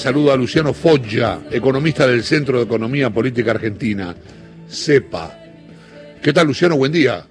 Saludo 0.00 0.30
a 0.30 0.36
Luciano 0.36 0.72
Foggia, 0.72 1.40
economista 1.50 2.06
del 2.06 2.22
Centro 2.22 2.58
de 2.58 2.66
Economía 2.66 3.10
Política 3.10 3.50
Argentina, 3.50 4.14
CEPA. 4.68 5.36
¿Qué 6.22 6.32
tal, 6.32 6.46
Luciano? 6.46 6.76
Buen 6.76 6.92
día. 6.92 7.26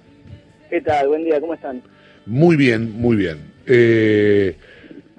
¿Qué 0.68 0.82
tal? 0.82 1.08
Buen 1.08 1.24
día, 1.24 1.40
¿cómo 1.40 1.54
están? 1.54 1.82
Muy 2.26 2.56
bien, 2.56 2.92
muy 2.92 3.16
bien. 3.16 3.38
Eh, 3.64 4.54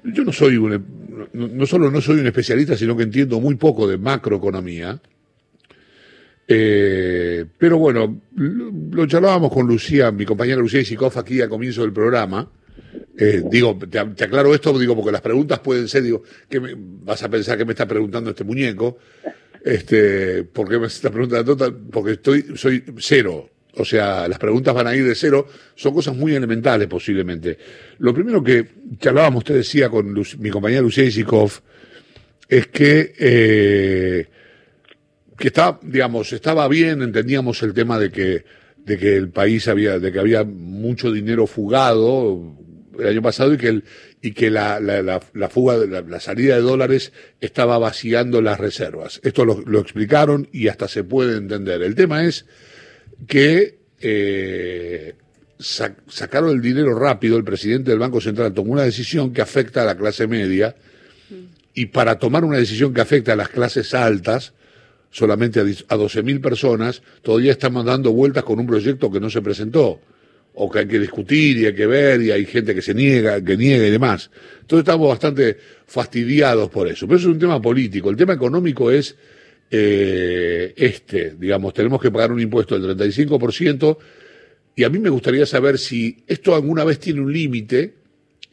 yo 0.04 0.22
no 0.22 0.32
soy 0.32 0.58
un, 0.58 1.28
no, 1.32 1.48
no, 1.48 1.66
solo 1.66 1.90
no 1.90 2.00
soy 2.00 2.20
un 2.20 2.28
especialista, 2.28 2.76
sino 2.76 2.96
que 2.96 3.02
entiendo 3.02 3.40
muy 3.40 3.56
poco 3.56 3.88
de 3.88 3.98
macroeconomía. 3.98 5.00
Eh, 6.46 7.46
pero 7.58 7.78
bueno, 7.78 8.20
lo, 8.36 8.70
lo, 8.92 9.06
charlábamos 9.08 9.52
con 9.52 9.66
Lucía, 9.66 10.12
mi 10.12 10.24
compañera 10.24 10.60
Lucía 10.60 10.82
Isikoff 10.82 11.16
aquí 11.16 11.40
al 11.40 11.48
comienzo 11.48 11.82
del 11.82 11.92
programa. 11.92 12.48
Eh, 13.22 13.42
digo, 13.44 13.78
te, 13.78 13.98
aclaro 13.98 14.54
esto, 14.54 14.78
digo, 14.78 14.96
porque 14.96 15.12
las 15.12 15.20
preguntas 15.20 15.58
pueden 15.58 15.88
ser, 15.88 16.02
digo, 16.02 16.22
que 16.48 16.58
vas 16.74 17.22
a 17.22 17.28
pensar 17.28 17.58
que 17.58 17.66
me 17.66 17.72
está 17.72 17.86
preguntando 17.86 18.30
este 18.30 18.44
muñeco, 18.44 18.96
este, 19.62 20.44
¿por 20.44 20.66
qué 20.66 20.78
me 20.78 20.86
está 20.86 21.10
preguntando? 21.10 21.54
Porque 21.90 22.12
estoy, 22.12 22.46
soy 22.56 22.82
cero, 22.96 23.50
o 23.74 23.84
sea, 23.84 24.26
las 24.26 24.38
preguntas 24.38 24.74
van 24.74 24.86
a 24.86 24.96
ir 24.96 25.04
de 25.04 25.14
cero, 25.14 25.46
son 25.74 25.92
cosas 25.92 26.16
muy 26.16 26.34
elementales 26.34 26.88
posiblemente. 26.88 27.58
Lo 27.98 28.14
primero 28.14 28.42
que 28.42 28.66
charlábamos, 28.98 29.40
usted 29.40 29.56
decía 29.56 29.90
con 29.90 30.14
mi 30.38 30.48
compañera 30.48 30.80
Lucía 30.80 31.04
Isikoff, 31.04 31.60
es 32.48 32.68
que, 32.68 33.12
eh, 33.18 34.26
que 35.36 35.48
estaba, 35.48 35.78
digamos, 35.82 36.32
estaba 36.32 36.66
bien, 36.68 37.02
entendíamos 37.02 37.62
el 37.62 37.74
tema 37.74 37.98
de 37.98 38.10
que, 38.10 38.44
de 38.78 38.96
que 38.96 39.14
el 39.14 39.28
país 39.28 39.68
había, 39.68 39.98
de 39.98 40.10
que 40.10 40.18
había 40.18 40.42
mucho 40.42 41.12
dinero 41.12 41.46
fugado, 41.46 42.56
el 43.00 43.08
año 43.08 43.22
pasado 43.22 43.54
y 43.54 43.58
que, 43.58 43.68
el, 43.68 43.84
y 44.22 44.32
que 44.32 44.50
la, 44.50 44.80
la, 44.80 45.02
la, 45.02 45.20
la 45.34 45.48
fuga, 45.48 45.76
la, 45.76 46.02
la, 46.02 46.20
salida 46.20 46.56
de 46.56 46.60
dólares 46.60 47.12
estaba 47.40 47.78
vaciando 47.78 48.40
las 48.40 48.58
reservas. 48.58 49.20
Esto 49.22 49.44
lo, 49.44 49.80
explicaron 49.80 50.48
y 50.52 50.68
hasta 50.68 50.88
se 50.88 51.04
puede 51.04 51.36
entender. 51.36 51.82
El 51.82 51.94
tema 51.94 52.24
es 52.24 52.46
que 53.26 53.78
eh, 54.00 55.14
sac, 55.58 55.96
sacaron 56.08 56.50
el 56.50 56.60
dinero 56.60 56.98
rápido, 56.98 57.36
el 57.36 57.44
presidente 57.44 57.90
del 57.90 57.98
Banco 57.98 58.20
Central 58.20 58.52
tomó 58.52 58.72
una 58.72 58.82
decisión 58.84 59.32
que 59.32 59.42
afecta 59.42 59.82
a 59.82 59.86
la 59.86 59.96
clase 59.96 60.26
media 60.26 60.76
y 61.74 61.86
para 61.86 62.18
tomar 62.18 62.44
una 62.44 62.58
decisión 62.58 62.92
que 62.92 63.00
afecta 63.00 63.32
a 63.32 63.36
las 63.36 63.48
clases 63.48 63.94
altas, 63.94 64.52
solamente 65.10 65.60
a, 65.60 65.62
a 65.62 65.96
12.000 65.96 66.40
personas, 66.40 67.02
todavía 67.22 67.52
estamos 67.52 67.84
dando 67.84 68.12
vueltas 68.12 68.44
con 68.44 68.58
un 68.58 68.66
proyecto 68.66 69.10
que 69.10 69.20
no 69.20 69.30
se 69.30 69.40
presentó 69.42 70.00
o 70.54 70.70
que 70.70 70.80
hay 70.80 70.86
que 70.86 70.98
discutir 70.98 71.58
y 71.58 71.66
hay 71.66 71.74
que 71.74 71.86
ver 71.86 72.20
y 72.22 72.30
hay 72.30 72.44
gente 72.44 72.74
que 72.74 72.82
se 72.82 72.94
niega, 72.94 73.42
que 73.42 73.56
niega 73.56 73.86
y 73.86 73.90
demás. 73.90 74.30
Entonces 74.60 74.80
estamos 74.80 75.08
bastante 75.08 75.56
fastidiados 75.86 76.68
por 76.70 76.88
eso. 76.88 77.06
Pero 77.06 77.18
eso 77.18 77.28
es 77.28 77.34
un 77.34 77.40
tema 77.40 77.60
político. 77.60 78.10
El 78.10 78.16
tema 78.16 78.34
económico 78.34 78.90
es 78.90 79.16
eh, 79.70 80.74
este, 80.76 81.36
digamos, 81.38 81.72
tenemos 81.72 82.00
que 82.00 82.10
pagar 82.10 82.32
un 82.32 82.40
impuesto 82.40 82.78
del 82.78 82.96
35% 82.96 83.98
y 84.74 84.82
a 84.82 84.88
mí 84.90 84.98
me 84.98 85.10
gustaría 85.10 85.46
saber 85.46 85.78
si 85.78 86.24
esto 86.26 86.54
alguna 86.54 86.84
vez 86.84 86.98
tiene 86.98 87.20
un 87.20 87.32
límite 87.32 87.94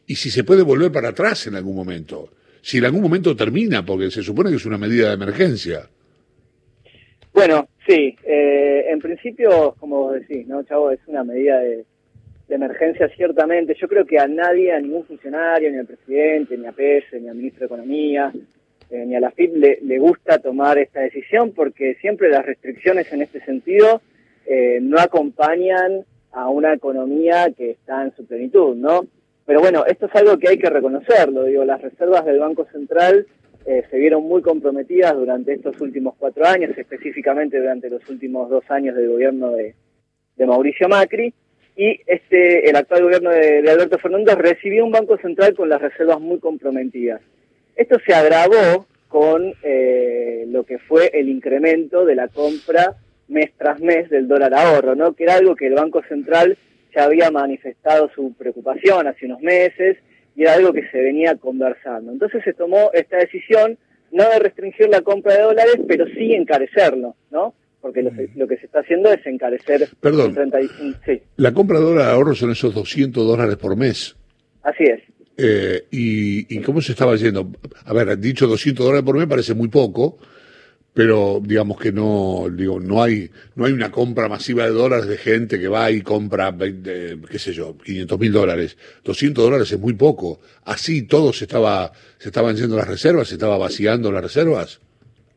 y 0.06 0.14
si 0.14 0.30
se 0.30 0.44
puede 0.44 0.62
volver 0.62 0.92
para 0.92 1.08
atrás 1.08 1.46
en 1.48 1.56
algún 1.56 1.74
momento. 1.74 2.30
Si 2.62 2.78
en 2.78 2.84
algún 2.84 3.02
momento 3.02 3.34
termina, 3.34 3.84
porque 3.84 4.10
se 4.10 4.22
supone 4.22 4.50
que 4.50 4.56
es 4.56 4.66
una 4.66 4.78
medida 4.78 5.08
de 5.08 5.14
emergencia. 5.14 5.88
Bueno, 7.38 7.68
sí, 7.86 8.16
eh, 8.24 8.86
en 8.88 8.98
principio, 8.98 9.76
como 9.78 9.98
vos 9.98 10.14
decís, 10.14 10.44
¿no, 10.48 10.64
Chavo? 10.64 10.90
Es 10.90 10.98
una 11.06 11.22
medida 11.22 11.60
de, 11.60 11.84
emergencia, 12.48 13.08
ciertamente. 13.10 13.76
Yo 13.80 13.86
creo 13.86 14.04
que 14.04 14.18
a 14.18 14.26
nadie, 14.26 14.72
a 14.72 14.80
ningún 14.80 15.04
funcionario, 15.04 15.70
ni 15.70 15.78
al 15.78 15.86
presidente, 15.86 16.58
ni 16.58 16.66
a 16.66 16.72
PS, 16.72 17.20
ni 17.20 17.28
al 17.28 17.36
ministro 17.36 17.60
de 17.60 17.66
Economía, 17.66 18.32
eh, 18.90 19.04
ni 19.06 19.14
a 19.14 19.20
la 19.20 19.30
FIP 19.30 19.54
le, 19.54 19.78
le, 19.82 19.98
gusta 20.00 20.40
tomar 20.40 20.78
esta 20.78 20.98
decisión 20.98 21.52
porque 21.52 21.94
siempre 22.00 22.28
las 22.28 22.44
restricciones 22.44 23.12
en 23.12 23.22
este 23.22 23.40
sentido 23.44 24.02
eh, 24.44 24.80
no 24.82 24.98
acompañan 24.98 26.04
a 26.32 26.48
una 26.48 26.74
economía 26.74 27.52
que 27.56 27.70
está 27.70 28.02
en 28.02 28.16
su 28.16 28.26
plenitud, 28.26 28.74
¿no? 28.74 29.06
Pero 29.46 29.60
bueno, 29.60 29.86
esto 29.86 30.06
es 30.06 30.14
algo 30.16 30.38
que 30.38 30.48
hay 30.48 30.58
que 30.58 30.70
reconocerlo, 30.70 31.44
digo, 31.44 31.64
las 31.64 31.80
reservas 31.82 32.24
del 32.24 32.40
Banco 32.40 32.66
Central 32.72 33.28
eh, 33.70 33.84
se 33.90 33.98
vieron 33.98 34.22
muy 34.22 34.40
comprometidas 34.40 35.14
durante 35.14 35.52
estos 35.52 35.78
últimos 35.82 36.14
cuatro 36.16 36.46
años, 36.46 36.70
específicamente 36.78 37.58
durante 37.58 37.90
los 37.90 38.08
últimos 38.08 38.48
dos 38.48 38.64
años 38.70 38.96
del 38.96 39.10
gobierno 39.10 39.50
de, 39.50 39.74
Mauricio 40.38 40.88
Macri, 40.88 41.34
y 41.76 42.00
este, 42.06 42.70
el 42.70 42.76
actual 42.76 43.02
gobierno 43.02 43.28
de, 43.28 43.60
de, 43.60 43.70
Alberto 43.70 43.98
Fernández 43.98 44.36
recibió 44.36 44.86
un 44.86 44.92
Banco 44.92 45.18
Central 45.18 45.52
con 45.54 45.68
las 45.68 45.82
reservas 45.82 46.18
muy 46.18 46.38
comprometidas. 46.38 47.20
Esto 47.76 47.98
se 48.06 48.14
agravó 48.14 48.86
con 49.08 49.52
eh, 49.62 50.46
lo 50.48 50.64
que 50.64 50.78
fue 50.78 51.10
el 51.12 51.28
incremento 51.28 52.06
de 52.06 52.14
la 52.14 52.28
compra 52.28 52.96
mes 53.28 53.50
tras 53.58 53.80
mes 53.80 54.08
del 54.08 54.28
dólar 54.28 54.54
ahorro, 54.54 54.94
¿no? 54.94 55.12
Que 55.12 55.24
era 55.24 55.34
algo 55.34 55.54
que 55.54 55.66
el 55.66 55.74
Banco 55.74 56.02
Central 56.08 56.56
ya 56.94 57.04
había 57.04 57.30
manifestado 57.30 58.08
su 58.14 58.32
preocupación 58.32 59.06
hace 59.06 59.26
unos 59.26 59.42
meses 59.42 59.98
y 60.38 60.42
era 60.42 60.54
algo 60.54 60.72
que 60.72 60.88
se 60.92 60.98
venía 60.98 61.34
conversando. 61.34 62.12
Entonces 62.12 62.44
se 62.44 62.54
tomó 62.54 62.90
esta 62.92 63.16
decisión 63.16 63.76
no 64.12 64.22
de 64.30 64.38
restringir 64.38 64.88
la 64.88 65.02
compra 65.02 65.34
de 65.34 65.42
dólares, 65.42 65.80
pero 65.88 66.06
sí 66.06 66.32
encarecerlo, 66.32 67.16
¿no? 67.32 67.54
Porque 67.80 68.02
lo, 68.02 68.12
lo 68.36 68.46
que 68.46 68.56
se 68.56 68.66
está 68.66 68.80
haciendo 68.80 69.12
es 69.12 69.26
encarecer. 69.26 69.88
Perdón. 70.00 70.34
35, 70.34 70.98
sí. 71.04 71.20
La 71.36 71.52
compra 71.52 71.80
de 71.80 71.86
dólar 71.86 72.10
ahorro 72.10 72.36
son 72.36 72.52
esos 72.52 72.72
200 72.72 73.26
dólares 73.26 73.56
por 73.56 73.76
mes. 73.76 74.16
Así 74.62 74.84
es. 74.84 75.00
Eh, 75.36 75.86
y, 75.90 76.56
y, 76.56 76.62
cómo 76.62 76.80
se 76.80 76.92
estaba 76.92 77.16
yendo? 77.16 77.50
A 77.84 77.92
ver, 77.92 78.16
dicho 78.18 78.46
200 78.46 78.86
dólares 78.86 79.04
por 79.04 79.16
mes 79.16 79.26
parece 79.26 79.54
muy 79.54 79.68
poco, 79.68 80.18
pero 80.98 81.40
digamos 81.40 81.78
que 81.78 81.92
no, 81.92 82.48
digo, 82.50 82.80
no 82.80 83.00
hay, 83.00 83.30
no 83.54 83.66
hay 83.66 83.72
una 83.72 83.88
compra 83.88 84.28
masiva 84.28 84.64
de 84.64 84.72
dólares 84.72 85.06
de 85.06 85.16
gente 85.16 85.60
que 85.60 85.68
va 85.68 85.92
y 85.92 86.02
compra, 86.02 86.50
20, 86.50 87.18
qué 87.30 87.38
sé 87.38 87.52
yo, 87.52 87.78
500 87.78 88.18
mil 88.18 88.32
dólares. 88.32 88.76
200 89.04 89.44
dólares 89.44 89.70
es 89.70 89.78
muy 89.78 89.92
poco. 89.92 90.40
Así 90.64 91.06
todo 91.06 91.32
se 91.32 91.44
estaba, 91.44 91.92
se 92.16 92.30
estaban 92.30 92.56
yendo 92.56 92.74
las 92.74 92.88
reservas, 92.88 93.28
se 93.28 93.34
estaba 93.34 93.56
vaciando 93.58 94.10
las 94.10 94.24
reservas. 94.24 94.80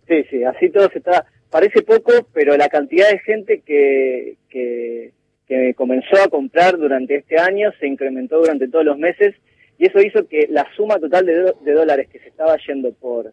Sí, 0.07 0.23
sí, 0.31 0.44
así 0.44 0.72
todo 0.72 0.89
se 0.89 0.97
está, 0.97 1.27
parece 1.51 1.83
poco, 1.83 2.11
pero 2.33 2.57
la 2.57 2.67
cantidad 2.67 3.11
de 3.11 3.19
gente 3.19 3.61
que, 3.63 4.38
que, 4.49 5.11
que 5.47 5.75
comenzó 5.75 6.23
a 6.23 6.29
comprar 6.29 6.79
durante 6.79 7.17
este 7.17 7.38
año 7.38 7.69
se 7.79 7.85
incrementó 7.85 8.39
durante 8.39 8.67
todos 8.67 8.85
los 8.85 8.97
meses 8.97 9.35
y 9.78 9.85
eso 9.85 10.01
hizo 10.01 10.28
que 10.28 10.47
la 10.49 10.67
suma 10.75 10.97
total 10.97 11.28
de, 11.28 11.53
de 11.63 11.72
dólares 11.72 12.09
que 12.11 12.17
se 12.17 12.29
estaba 12.29 12.57
yendo 12.66 12.91
por, 12.93 13.31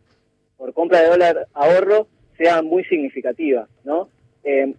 por 0.58 0.74
compra 0.74 1.00
de 1.00 1.08
dólar 1.08 1.46
ahorro 1.54 2.06
sea 2.38 2.62
muy 2.62 2.84
significativa, 2.84 3.68
¿no? 3.84 4.08
Eh, 4.44 4.72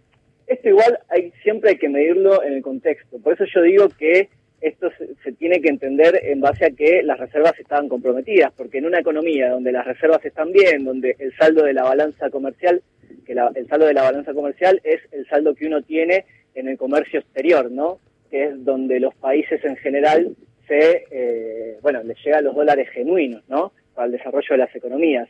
esto 0.47 0.69
igual 0.69 0.97
hay, 1.09 1.31
siempre 1.43 1.71
hay 1.71 1.77
que 1.77 1.89
medirlo 1.89 2.41
en 2.43 2.53
el 2.53 2.63
contexto. 2.63 3.19
Por 3.19 3.33
eso 3.33 3.45
yo 3.53 3.61
digo 3.61 3.89
que 3.89 4.29
esto 4.61 4.89
se, 4.97 5.13
se, 5.23 5.31
tiene 5.33 5.61
que 5.61 5.69
entender 5.69 6.19
en 6.23 6.41
base 6.41 6.65
a 6.65 6.71
que 6.71 7.03
las 7.03 7.19
reservas 7.19 7.53
estaban 7.59 7.87
comprometidas, 7.87 8.51
porque 8.57 8.79
en 8.79 8.87
una 8.87 8.99
economía 8.99 9.51
donde 9.51 9.71
las 9.71 9.85
reservas 9.85 10.25
están 10.25 10.51
bien, 10.51 10.83
donde 10.83 11.15
el 11.19 11.35
saldo 11.37 11.63
de 11.63 11.73
la 11.73 11.83
balanza 11.83 12.29
comercial, 12.31 12.81
que 13.25 13.35
la, 13.35 13.51
el 13.53 13.67
saldo 13.67 13.85
de 13.85 13.93
la 13.93 14.03
balanza 14.03 14.33
comercial 14.33 14.81
es 14.83 15.01
el 15.11 15.27
saldo 15.27 15.53
que 15.53 15.67
uno 15.67 15.83
tiene 15.83 16.25
en 16.55 16.67
el 16.67 16.77
comercio 16.77 17.19
exterior, 17.19 17.71
¿no? 17.71 17.99
Que 18.31 18.45
es 18.45 18.65
donde 18.65 18.99
los 18.99 19.13
países 19.15 19.63
en 19.63 19.75
general 19.77 20.35
se, 20.67 21.05
eh, 21.11 21.77
bueno, 21.81 22.01
les 22.03 22.17
llegan 22.23 22.43
los 22.43 22.55
dólares 22.55 22.89
genuinos, 22.89 23.43
¿no? 23.47 23.71
Para 23.93 24.07
el 24.07 24.13
desarrollo 24.13 24.47
de 24.49 24.57
las 24.57 24.75
economías. 24.75 25.27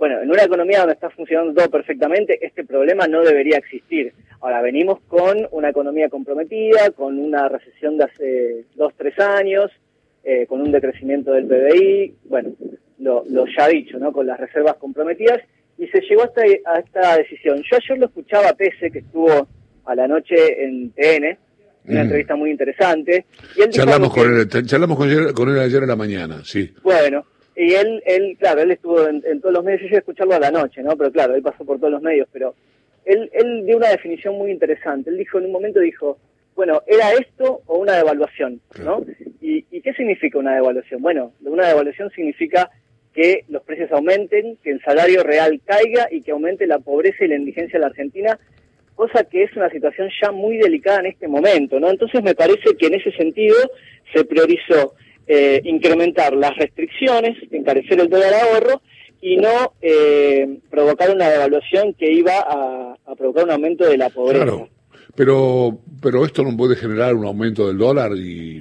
Bueno, 0.00 0.18
en 0.22 0.30
una 0.30 0.44
economía 0.44 0.78
donde 0.78 0.94
está 0.94 1.10
funcionando 1.10 1.52
todo 1.52 1.68
perfectamente, 1.68 2.38
este 2.40 2.64
problema 2.64 3.06
no 3.06 3.20
debería 3.20 3.58
existir. 3.58 4.14
Ahora, 4.40 4.62
venimos 4.62 4.98
con 5.06 5.46
una 5.50 5.68
economía 5.68 6.08
comprometida, 6.08 6.88
con 6.92 7.18
una 7.18 7.50
recesión 7.50 7.98
de 7.98 8.04
hace 8.04 8.64
dos, 8.76 8.94
tres 8.96 9.18
años, 9.18 9.70
eh, 10.24 10.46
con 10.46 10.62
un 10.62 10.72
decrecimiento 10.72 11.32
del 11.32 11.44
PBI, 11.46 12.14
bueno, 12.24 12.52
lo, 12.98 13.26
lo, 13.28 13.44
ya 13.54 13.68
dicho, 13.68 13.98
¿no? 13.98 14.10
Con 14.10 14.26
las 14.26 14.40
reservas 14.40 14.76
comprometidas, 14.76 15.42
y 15.76 15.86
se 15.88 16.00
llegó 16.00 16.22
hasta 16.22 16.40
a 16.64 16.78
esta 16.78 17.18
decisión. 17.18 17.62
Yo 17.70 17.76
ayer 17.76 17.98
lo 17.98 18.06
escuchaba 18.06 18.48
a 18.48 18.54
Pese, 18.54 18.90
que 18.90 19.00
estuvo 19.00 19.48
a 19.84 19.94
la 19.94 20.08
noche 20.08 20.64
en 20.64 20.92
TN, 20.92 21.36
una 21.88 22.00
mm. 22.00 22.04
entrevista 22.04 22.36
muy 22.36 22.50
interesante. 22.50 23.26
Y 23.54 23.60
él 23.60 23.68
charlamos, 23.68 24.14
con 24.14 24.34
él, 24.34 24.48
charlamos 24.48 24.96
con 24.96 25.10
él, 25.10 25.34
con 25.34 25.50
él 25.50 25.58
ayer 25.58 25.82
en 25.82 25.88
la 25.88 25.96
mañana, 25.96 26.40
sí. 26.42 26.72
Bueno, 26.82 27.26
y 27.56 27.74
él, 27.74 28.02
él 28.06 28.36
claro, 28.38 28.60
él 28.62 28.70
estuvo 28.70 29.06
en, 29.06 29.22
en, 29.26 29.40
todos 29.40 29.54
los 29.54 29.64
medios, 29.64 29.80
yo 29.80 29.86
llegué 29.86 29.96
a 29.96 30.00
escucharlo 30.00 30.34
a 30.34 30.40
la 30.40 30.50
noche, 30.50 30.82
¿no? 30.82 30.96
Pero 30.96 31.10
claro, 31.12 31.34
él 31.34 31.42
pasó 31.42 31.64
por 31.64 31.78
todos 31.78 31.92
los 31.92 32.02
medios, 32.02 32.28
pero 32.32 32.54
él, 33.04 33.30
él 33.32 33.66
dio 33.66 33.76
una 33.76 33.88
definición 33.88 34.36
muy 34.36 34.50
interesante. 34.50 35.10
Él 35.10 35.18
dijo, 35.18 35.38
en 35.38 35.46
un 35.46 35.52
momento 35.52 35.80
dijo, 35.80 36.18
bueno, 36.54 36.82
¿era 36.86 37.12
esto 37.12 37.62
o 37.66 37.78
una 37.78 37.96
devaluación? 37.96 38.60
¿no? 38.84 39.04
¿Y, 39.40 39.64
¿Y 39.70 39.80
qué 39.80 39.92
significa 39.94 40.38
una 40.38 40.54
devaluación? 40.54 41.02
Bueno, 41.02 41.32
una 41.42 41.68
devaluación 41.68 42.10
significa 42.10 42.70
que 43.14 43.44
los 43.48 43.62
precios 43.62 43.90
aumenten, 43.92 44.56
que 44.62 44.70
el 44.70 44.80
salario 44.82 45.22
real 45.22 45.60
caiga 45.64 46.08
y 46.10 46.22
que 46.22 46.30
aumente 46.30 46.66
la 46.66 46.78
pobreza 46.78 47.24
y 47.24 47.28
la 47.28 47.36
indigencia 47.36 47.76
en 47.76 47.80
la 47.82 47.88
Argentina, 47.88 48.38
cosa 48.94 49.24
que 49.24 49.42
es 49.42 49.56
una 49.56 49.70
situación 49.70 50.10
ya 50.22 50.30
muy 50.30 50.58
delicada 50.58 51.00
en 51.00 51.06
este 51.06 51.26
momento, 51.26 51.80
¿no? 51.80 51.90
Entonces 51.90 52.22
me 52.22 52.34
parece 52.34 52.76
que 52.78 52.86
en 52.86 52.94
ese 52.94 53.10
sentido 53.12 53.56
se 54.14 54.24
priorizó 54.24 54.94
eh, 55.32 55.62
incrementar 55.62 56.34
las 56.34 56.56
restricciones, 56.56 57.36
encarecer 57.52 58.00
el 58.00 58.08
dólar 58.08 58.34
ahorro 58.34 58.82
y 59.20 59.36
no 59.36 59.74
eh, 59.80 60.58
provocar 60.68 61.14
una 61.14 61.28
devaluación 61.28 61.94
que 61.94 62.10
iba 62.10 62.32
a, 62.36 62.96
provocar 63.16 63.44
un 63.44 63.52
aumento 63.52 63.84
de 63.84 63.96
la 63.96 64.10
pobreza. 64.10 64.42
Claro, 64.42 64.68
pero, 65.14 65.78
pero 66.02 66.26
esto 66.26 66.42
no 66.42 66.56
puede 66.56 66.74
generar 66.74 67.14
un 67.14 67.26
aumento 67.26 67.68
del 67.68 67.78
dólar 67.78 68.10
y, 68.16 68.56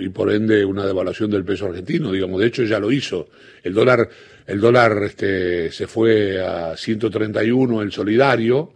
y, 0.00 0.08
por 0.10 0.30
ende 0.30 0.64
una 0.64 0.86
devaluación 0.86 1.32
del 1.32 1.44
peso 1.44 1.66
argentino, 1.66 2.12
digamos, 2.12 2.40
de 2.40 2.46
hecho 2.46 2.62
ya 2.62 2.78
lo 2.78 2.92
hizo. 2.92 3.26
El 3.64 3.74
dólar, 3.74 4.08
el 4.46 4.60
dólar 4.60 5.02
este, 5.02 5.72
se 5.72 5.88
fue 5.88 6.40
a 6.40 6.76
131, 6.76 7.82
el 7.82 7.90
solidario, 7.90 8.72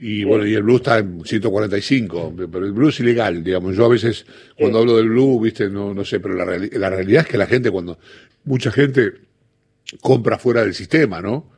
y 0.00 0.24
bueno, 0.24 0.46
y 0.46 0.54
el 0.54 0.62
blue 0.62 0.76
está 0.76 0.98
en 0.98 1.24
145, 1.24 2.34
pero 2.50 2.64
el 2.64 2.72
blue 2.72 2.88
es 2.88 3.00
ilegal, 3.00 3.42
digamos. 3.42 3.76
Yo 3.76 3.86
a 3.86 3.88
veces, 3.88 4.26
cuando 4.58 4.78
hablo 4.78 4.96
del 4.96 5.08
blue, 5.08 5.40
viste, 5.40 5.68
no, 5.68 5.94
no 5.94 6.04
sé, 6.04 6.20
pero 6.20 6.34
la, 6.34 6.44
la 6.44 6.90
realidad 6.90 7.22
es 7.22 7.28
que 7.28 7.38
la 7.38 7.46
gente, 7.46 7.70
cuando, 7.70 7.98
mucha 8.44 8.70
gente 8.70 9.12
compra 10.00 10.38
fuera 10.38 10.62
del 10.62 10.74
sistema, 10.74 11.20
¿no? 11.20 11.50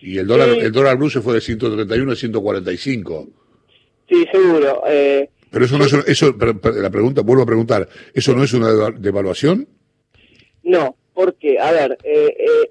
Y 0.00 0.18
el 0.18 0.26
dólar, 0.26 0.50
el 0.50 0.72
dólar 0.72 0.96
blue 0.96 1.10
se 1.10 1.20
fue 1.20 1.34
de 1.34 1.40
131 1.40 2.12
a 2.12 2.16
145. 2.16 3.28
Sí, 4.08 4.24
seguro. 4.30 4.82
Eh, 4.86 5.28
pero 5.50 5.64
eso 5.64 5.78
no 5.78 5.84
es, 5.84 5.92
eso, 6.06 6.36
la 6.36 6.90
pregunta, 6.90 7.22
vuelvo 7.22 7.42
a 7.42 7.46
preguntar, 7.46 7.88
¿eso 8.14 8.34
no 8.34 8.44
es 8.44 8.52
una 8.52 8.90
devaluación? 8.90 9.66
No, 10.62 10.96
porque, 11.14 11.58
a 11.58 11.72
ver, 11.72 11.98
eh, 12.04 12.36
eh, 12.38 12.70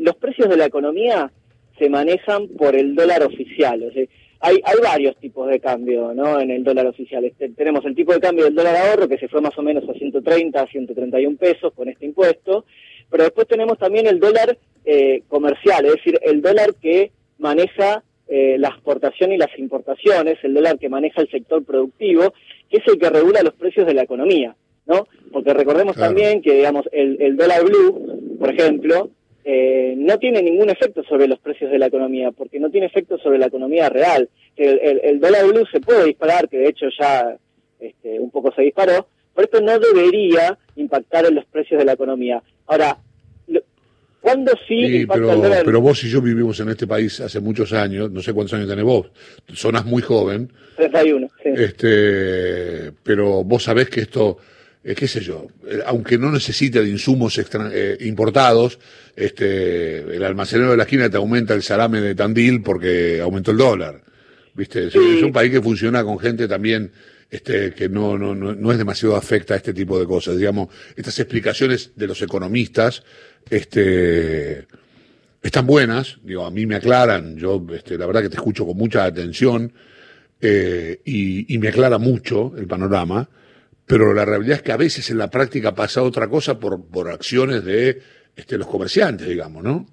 los 0.00 0.16
precios 0.16 0.48
de 0.48 0.56
la 0.56 0.66
economía 0.66 1.30
se 1.78 1.90
manejan 1.90 2.48
por 2.48 2.74
el 2.74 2.94
dólar 2.94 3.22
oficial. 3.22 3.82
O 3.82 3.92
sea, 3.92 4.04
hay, 4.40 4.56
hay 4.64 4.76
varios 4.82 5.16
tipos 5.16 5.48
de 5.48 5.60
cambio 5.60 6.12
¿no? 6.14 6.40
en 6.40 6.50
el 6.50 6.64
dólar 6.64 6.86
oficial. 6.86 7.24
Este, 7.24 7.48
tenemos 7.50 7.84
el 7.84 7.94
tipo 7.94 8.12
de 8.12 8.20
cambio 8.20 8.44
del 8.44 8.54
dólar 8.54 8.76
ahorro, 8.76 9.08
que 9.08 9.18
se 9.18 9.28
fue 9.28 9.40
más 9.40 9.56
o 9.58 9.62
menos 9.62 9.88
a 9.88 9.94
130, 9.94 10.60
a 10.60 10.66
131 10.66 11.36
pesos 11.36 11.72
con 11.74 11.88
este 11.88 12.06
impuesto, 12.06 12.64
pero 13.10 13.24
después 13.24 13.46
tenemos 13.46 13.78
también 13.78 14.06
el 14.06 14.20
dólar 14.20 14.58
eh, 14.84 15.22
comercial, 15.28 15.86
es 15.86 15.94
decir, 15.94 16.18
el 16.22 16.42
dólar 16.42 16.74
que 16.74 17.12
maneja 17.38 18.02
eh, 18.28 18.56
la 18.58 18.68
exportación 18.68 19.32
y 19.32 19.38
las 19.38 19.56
importaciones, 19.58 20.38
el 20.42 20.54
dólar 20.54 20.78
que 20.78 20.88
maneja 20.88 21.22
el 21.22 21.30
sector 21.30 21.64
productivo, 21.64 22.34
que 22.68 22.78
es 22.78 22.88
el 22.88 22.98
que 22.98 23.10
regula 23.10 23.42
los 23.42 23.54
precios 23.54 23.86
de 23.86 23.94
la 23.94 24.02
economía, 24.02 24.56
¿no? 24.86 25.06
Porque 25.32 25.54
recordemos 25.54 25.96
también 25.96 26.42
que, 26.42 26.54
digamos, 26.54 26.88
el, 26.92 27.20
el 27.20 27.36
dólar 27.36 27.64
blue, 27.64 28.36
por 28.38 28.50
ejemplo, 28.50 29.10
eh, 29.48 29.94
no 29.96 30.18
tiene 30.18 30.42
ningún 30.42 30.70
efecto 30.70 31.04
sobre 31.04 31.28
los 31.28 31.38
precios 31.38 31.70
de 31.70 31.78
la 31.78 31.86
economía, 31.86 32.32
porque 32.32 32.58
no 32.58 32.68
tiene 32.68 32.88
efecto 32.88 33.16
sobre 33.18 33.38
la 33.38 33.46
economía 33.46 33.88
real. 33.88 34.28
El, 34.56 35.20
dólar 35.20 35.46
blue 35.46 35.64
se 35.70 35.78
puede 35.78 36.04
disparar, 36.04 36.48
que 36.48 36.58
de 36.58 36.68
hecho 36.68 36.86
ya 36.98 37.36
este, 37.78 38.18
un 38.18 38.32
poco 38.32 38.52
se 38.52 38.62
disparó, 38.62 39.06
pero 39.32 39.44
esto 39.44 39.60
no 39.60 39.78
debería 39.78 40.58
impactar 40.74 41.26
en 41.26 41.36
los 41.36 41.44
precios 41.44 41.78
de 41.78 41.84
la 41.84 41.92
economía. 41.92 42.42
Ahora, 42.66 42.98
¿cuándo 44.20 44.50
sí, 44.66 45.02
impacta 45.02 45.22
pero, 45.22 45.32
el 45.34 45.42
dólar? 45.42 45.62
Pero 45.64 45.80
vos 45.80 46.02
y 46.02 46.08
yo 46.08 46.20
vivimos 46.20 46.58
en 46.58 46.70
este 46.70 46.88
país 46.88 47.20
hace 47.20 47.38
muchos 47.38 47.72
años, 47.72 48.10
no 48.10 48.20
sé 48.22 48.32
cuántos 48.32 48.54
años 48.54 48.68
tenés 48.68 48.84
vos, 48.84 49.12
sonas 49.54 49.86
muy 49.86 50.02
joven. 50.02 50.52
31, 50.74 51.28
sí. 51.40 51.50
Este, 51.54 52.90
pero 53.04 53.44
vos 53.44 53.62
sabés 53.62 53.90
que 53.90 54.00
esto 54.00 54.38
eh, 54.86 54.94
qué 54.94 55.08
sé 55.08 55.20
yo, 55.20 55.48
eh, 55.66 55.80
aunque 55.84 56.16
no 56.16 56.30
necesite 56.30 56.80
de 56.80 56.88
insumos 56.88 57.36
eh, 57.38 57.96
importados, 58.02 58.78
este, 59.16 59.98
el 59.98 60.22
almacenero 60.22 60.70
de 60.70 60.76
la 60.76 60.84
esquina 60.84 61.10
te 61.10 61.16
aumenta 61.16 61.54
el 61.54 61.64
salame 61.64 62.00
de 62.00 62.14
Tandil 62.14 62.62
porque 62.62 63.20
aumentó 63.20 63.50
el 63.50 63.56
dólar. 63.56 64.00
¿Viste? 64.54 64.86
Es 64.86 64.94
un 64.94 65.32
país 65.32 65.50
que 65.50 65.60
funciona 65.60 66.04
con 66.04 66.20
gente 66.20 66.46
también 66.46 66.92
este, 67.28 67.74
que 67.74 67.88
no, 67.88 68.16
no, 68.16 68.34
no, 68.36 68.72
es 68.72 68.78
demasiado 68.78 69.16
afecta 69.16 69.54
a 69.54 69.56
este 69.56 69.74
tipo 69.74 69.98
de 69.98 70.06
cosas. 70.06 70.36
Digamos, 70.36 70.68
estas 70.94 71.18
explicaciones 71.18 71.90
de 71.96 72.06
los 72.06 72.22
economistas 72.22 73.02
este, 73.50 74.66
están 75.42 75.66
buenas, 75.66 76.18
digo, 76.22 76.46
a 76.46 76.50
mí 76.52 76.64
me 76.64 76.76
aclaran, 76.76 77.36
yo 77.36 77.66
este, 77.74 77.98
la 77.98 78.06
verdad 78.06 78.22
que 78.22 78.28
te 78.28 78.36
escucho 78.36 78.64
con 78.64 78.76
mucha 78.76 79.04
atención 79.04 79.72
y, 80.40 81.54
y 81.54 81.58
me 81.58 81.68
aclara 81.68 81.98
mucho 81.98 82.54
el 82.56 82.68
panorama 82.68 83.28
pero 83.86 84.12
la 84.12 84.24
realidad 84.24 84.56
es 84.56 84.62
que 84.62 84.72
a 84.72 84.76
veces 84.76 85.10
en 85.10 85.18
la 85.18 85.30
práctica 85.30 85.74
pasa 85.74 86.02
otra 86.02 86.28
cosa 86.28 86.58
por, 86.58 86.88
por 86.90 87.08
acciones 87.08 87.64
de 87.64 87.98
este, 88.34 88.58
los 88.58 88.66
comerciantes, 88.66 89.28
digamos, 89.28 89.62
¿no? 89.62 89.86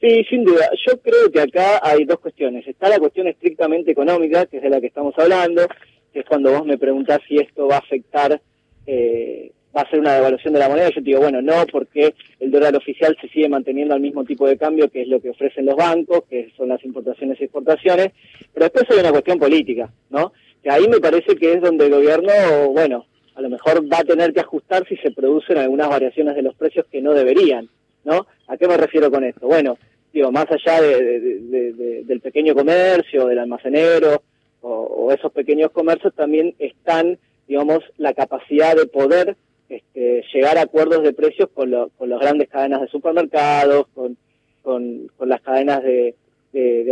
Sí, 0.00 0.24
sin 0.30 0.44
duda. 0.44 0.70
Yo 0.86 0.98
creo 1.00 1.30
que 1.30 1.40
acá 1.40 1.80
hay 1.82 2.04
dos 2.06 2.18
cuestiones. 2.20 2.66
Está 2.66 2.88
la 2.88 2.98
cuestión 2.98 3.28
estrictamente 3.28 3.90
económica, 3.90 4.46
que 4.46 4.56
es 4.56 4.62
de 4.62 4.70
la 4.70 4.80
que 4.80 4.86
estamos 4.86 5.14
hablando, 5.18 5.66
que 6.12 6.20
es 6.20 6.26
cuando 6.26 6.50
vos 6.50 6.64
me 6.64 6.78
preguntás 6.78 7.20
si 7.28 7.36
esto 7.36 7.68
va 7.68 7.76
a 7.76 7.80
afectar, 7.80 8.40
eh, 8.86 9.52
va 9.76 9.82
a 9.82 9.90
ser 9.90 10.00
una 10.00 10.14
devaluación 10.14 10.54
de 10.54 10.60
la 10.60 10.70
moneda. 10.70 10.88
Yo 10.88 10.94
te 10.94 11.00
digo, 11.02 11.20
bueno, 11.20 11.42
no, 11.42 11.66
porque 11.70 12.14
el 12.40 12.50
dólar 12.50 12.74
oficial 12.74 13.14
se 13.20 13.28
sigue 13.28 13.50
manteniendo 13.50 13.94
al 13.94 14.00
mismo 14.00 14.24
tipo 14.24 14.48
de 14.48 14.56
cambio, 14.56 14.90
que 14.90 15.02
es 15.02 15.08
lo 15.08 15.20
que 15.20 15.28
ofrecen 15.28 15.66
los 15.66 15.76
bancos, 15.76 16.22
que 16.30 16.50
son 16.56 16.70
las 16.70 16.82
importaciones 16.82 17.38
y 17.38 17.44
exportaciones. 17.44 18.12
Pero 18.54 18.64
después 18.64 18.86
hay 18.90 19.00
una 19.00 19.12
cuestión 19.12 19.38
política, 19.38 19.92
¿no? 20.08 20.32
Que 20.62 20.70
ahí 20.70 20.88
me 20.88 21.00
parece 21.00 21.36
que 21.36 21.54
es 21.54 21.60
donde 21.60 21.86
el 21.86 21.92
gobierno, 21.92 22.32
bueno, 22.72 23.06
a 23.34 23.40
lo 23.40 23.48
mejor 23.48 23.82
va 23.90 23.98
a 23.98 24.04
tener 24.04 24.32
que 24.32 24.40
ajustar 24.40 24.86
si 24.86 24.96
se 24.96 25.10
producen 25.10 25.58
algunas 25.58 25.88
variaciones 25.88 26.34
de 26.34 26.42
los 26.42 26.54
precios 26.54 26.86
que 26.90 27.00
no 27.00 27.14
deberían, 27.14 27.68
¿no? 28.04 28.26
¿A 28.48 28.56
qué 28.56 28.68
me 28.68 28.76
refiero 28.76 29.10
con 29.10 29.24
esto? 29.24 29.46
Bueno, 29.46 29.78
digo, 30.12 30.30
más 30.30 30.46
allá 30.50 30.80
del 30.82 32.20
pequeño 32.22 32.54
comercio, 32.54 33.26
del 33.26 33.38
almacenero 33.38 34.22
o, 34.60 35.10
esos 35.12 35.32
pequeños 35.32 35.70
comercios, 35.70 36.14
también 36.14 36.54
están, 36.58 37.18
digamos, 37.48 37.82
la 37.96 38.12
capacidad 38.14 38.76
de 38.76 38.86
poder 38.86 39.36
este, 39.68 40.22
llegar 40.32 40.58
a 40.58 40.62
acuerdos 40.62 41.02
de 41.02 41.12
precios 41.12 41.48
con, 41.54 41.72
con 41.96 42.08
las 42.10 42.20
grandes 42.20 42.48
cadenas 42.48 42.80
de 42.82 42.88
supermercados, 42.88 43.86
con, 43.94 44.16
con, 44.62 45.10
las 45.20 45.40
cadenas 45.40 45.82
de, 45.82 46.14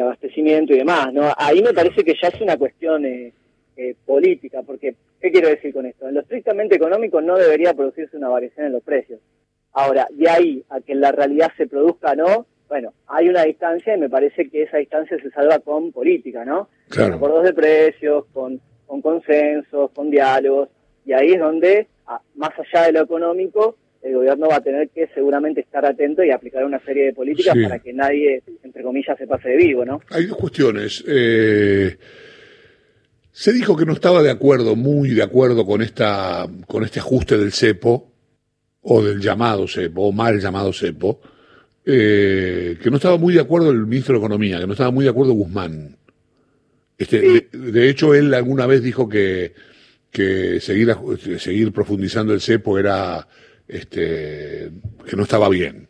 abastecimiento 0.01 0.73
y 0.73 0.79
demás, 0.79 1.13
¿no? 1.13 1.33
Ahí 1.37 1.63
me 1.63 1.75
parece 1.75 2.05
que 2.05 2.15
ya 2.21 2.29
es 2.29 2.41
una 2.41 2.57
cuestión 2.57 3.05
eh, 3.05 3.33
eh, 3.81 3.95
política, 4.05 4.63
porque 4.63 4.97
¿qué 5.21 5.31
quiero 5.31 5.49
decir 5.49 5.73
con 5.73 5.87
esto? 5.87 6.09
En 6.09 6.15
lo 6.15 6.21
estrictamente 6.21 6.75
económico 6.75 7.21
no 7.21 7.37
debería 7.37 7.75
producirse 7.75 8.17
una 8.17 8.29
variación 8.29 8.67
en 8.67 8.73
los 8.73 8.83
precios. 8.83 9.21
Ahora, 9.73 10.09
de 10.11 10.29
ahí 10.29 10.65
a 10.69 10.81
que 10.81 10.95
en 10.95 11.01
la 11.01 11.13
realidad 11.13 11.53
se 11.57 11.69
produzca 11.69 12.17
no, 12.17 12.47
bueno, 12.69 12.93
hay 13.07 13.29
una 13.29 13.45
distancia 13.45 13.95
y 13.95 14.01
me 14.01 14.11
parece 14.11 14.51
que 14.51 14.65
esa 14.65 14.79
distancia 14.79 15.17
se 15.23 15.31
salva 15.31 15.61
con 15.61 15.93
política, 15.93 16.45
¿no? 16.45 16.69
Con 16.93 17.13
acuerdos 17.13 17.45
de 17.45 17.53
precios, 17.55 18.25
con, 18.33 18.61
con 18.85 19.01
consensos, 19.01 19.93
con 19.93 20.11
diálogos, 20.11 20.69
y 21.07 21.13
ahí 21.13 21.35
es 21.35 21.39
donde, 21.39 21.87
más 22.35 22.51
allá 22.59 22.87
de 22.87 22.93
lo 22.93 23.03
económico, 23.03 23.77
el 24.03 24.15
gobierno 24.15 24.49
va 24.49 24.57
a 24.57 24.61
tener 24.61 24.89
que 24.89 25.07
seguramente 25.15 25.61
estar 25.61 25.87
atento 25.87 26.25
y 26.25 26.33
aplicar 26.33 26.65
una 26.65 26.81
serie 26.81 27.07
de 27.07 27.13
políticas 27.13 27.57
para 27.63 27.79
que 27.79 27.93
nadie, 27.93 28.43
entre 28.65 28.83
comillas, 28.83 29.17
se 29.17 29.27
pase 29.27 29.51
de 29.51 29.57
vivo, 29.57 29.85
¿no? 29.85 30.01
Hay 30.11 30.27
dos 30.27 30.37
cuestiones. 30.37 31.05
Eh, 31.07 31.97
se 33.39 33.53
dijo 33.53 33.77
que 33.77 33.87
no 33.87 33.93
estaba 33.93 34.21
de 34.21 34.33
acuerdo, 34.33 34.75
muy 34.75 35.11
de 35.11 35.23
acuerdo 35.23 35.65
con 35.65 35.81
esta, 35.81 36.49
con 36.67 36.83
este 36.83 36.99
ajuste 36.99 37.39
del 37.39 37.53
cepo, 37.53 38.11
o 38.83 39.01
del 39.01 39.21
llamado 39.21 39.69
cepo, 39.69 40.09
o 40.09 40.13
mal 40.13 40.41
llamado 40.41 40.73
cepo, 40.73 41.21
eh, 41.87 42.77
que 42.83 42.91
no 42.91 42.97
estaba 42.97 43.17
muy 43.17 43.35
de 43.35 43.41
acuerdo 43.41 43.71
el 43.71 43.87
ministro 43.87 44.15
de 44.15 44.19
Economía, 44.19 44.59
que 44.59 44.67
no 44.67 44.73
estaba 44.73 44.91
muy 44.91 45.05
de 45.05 45.11
acuerdo 45.11 45.35
Guzmán. 45.35 45.97
Este, 46.99 47.47
de, 47.53 47.89
hecho, 47.89 48.13
él 48.13 48.35
alguna 48.35 48.67
vez 48.67 48.83
dijo 48.83 49.09
que, 49.09 49.53
que 50.11 50.59
seguir, 50.59 50.97
seguir 51.39 51.71
profundizando 51.71 52.35
el 52.35 52.41
cepo 52.41 52.77
era, 52.77 53.29
este, 53.69 54.69
que 55.09 55.17
no 55.17 55.23
estaba 55.23 55.49
bien. 55.49 55.87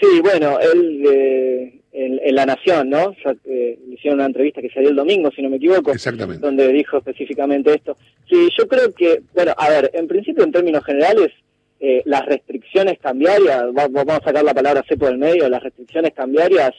Sí, 0.00 0.20
bueno, 0.20 0.58
él 0.58 1.04
eh, 1.08 1.79
en, 1.92 2.34
La 2.34 2.46
Nación, 2.46 2.90
¿no? 2.90 3.14
Eh, 3.44 3.78
le 3.86 3.94
hicieron 3.94 4.20
una 4.20 4.26
entrevista 4.26 4.60
que 4.60 4.70
salió 4.70 4.90
el 4.90 4.96
domingo, 4.96 5.30
si 5.34 5.42
no 5.42 5.50
me 5.50 5.56
equivoco, 5.56 5.92
donde 6.38 6.68
dijo 6.72 6.98
específicamente 6.98 7.74
esto. 7.74 7.96
Sí, 8.28 8.48
yo 8.56 8.68
creo 8.68 8.92
que, 8.92 9.22
bueno, 9.34 9.52
a 9.56 9.68
ver, 9.68 9.90
en 9.94 10.06
principio, 10.06 10.44
en 10.44 10.52
términos 10.52 10.84
generales, 10.84 11.32
eh, 11.80 12.02
las 12.04 12.26
restricciones 12.26 12.98
cambiarias, 12.98 13.64
vamos 13.72 14.04
a 14.08 14.22
sacar 14.22 14.44
la 14.44 14.54
palabra 14.54 14.84
cepo 14.86 15.06
del 15.06 15.18
medio, 15.18 15.48
las 15.48 15.62
restricciones 15.62 16.12
cambiarias, 16.12 16.72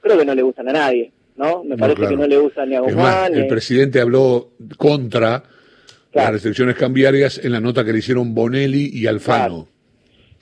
creo 0.00 0.18
que 0.18 0.24
no 0.24 0.34
le 0.34 0.42
gustan 0.42 0.68
a 0.70 0.72
nadie, 0.72 1.12
¿no? 1.36 1.62
Me 1.62 1.76
parece 1.76 2.08
que 2.08 2.16
no 2.16 2.26
le 2.26 2.38
gustan 2.38 2.70
ni 2.70 2.76
a 2.76 2.80
Guzmán. 2.80 3.34
el 3.34 3.46
presidente 3.46 4.00
habló 4.00 4.50
contra 4.76 5.42
las 6.12 6.30
restricciones 6.30 6.76
cambiarias 6.76 7.38
en 7.44 7.52
la 7.52 7.60
nota 7.60 7.84
que 7.84 7.92
le 7.92 7.98
hicieron 7.98 8.34
Bonelli 8.34 8.90
y 8.92 9.06
Alfano. 9.06 9.68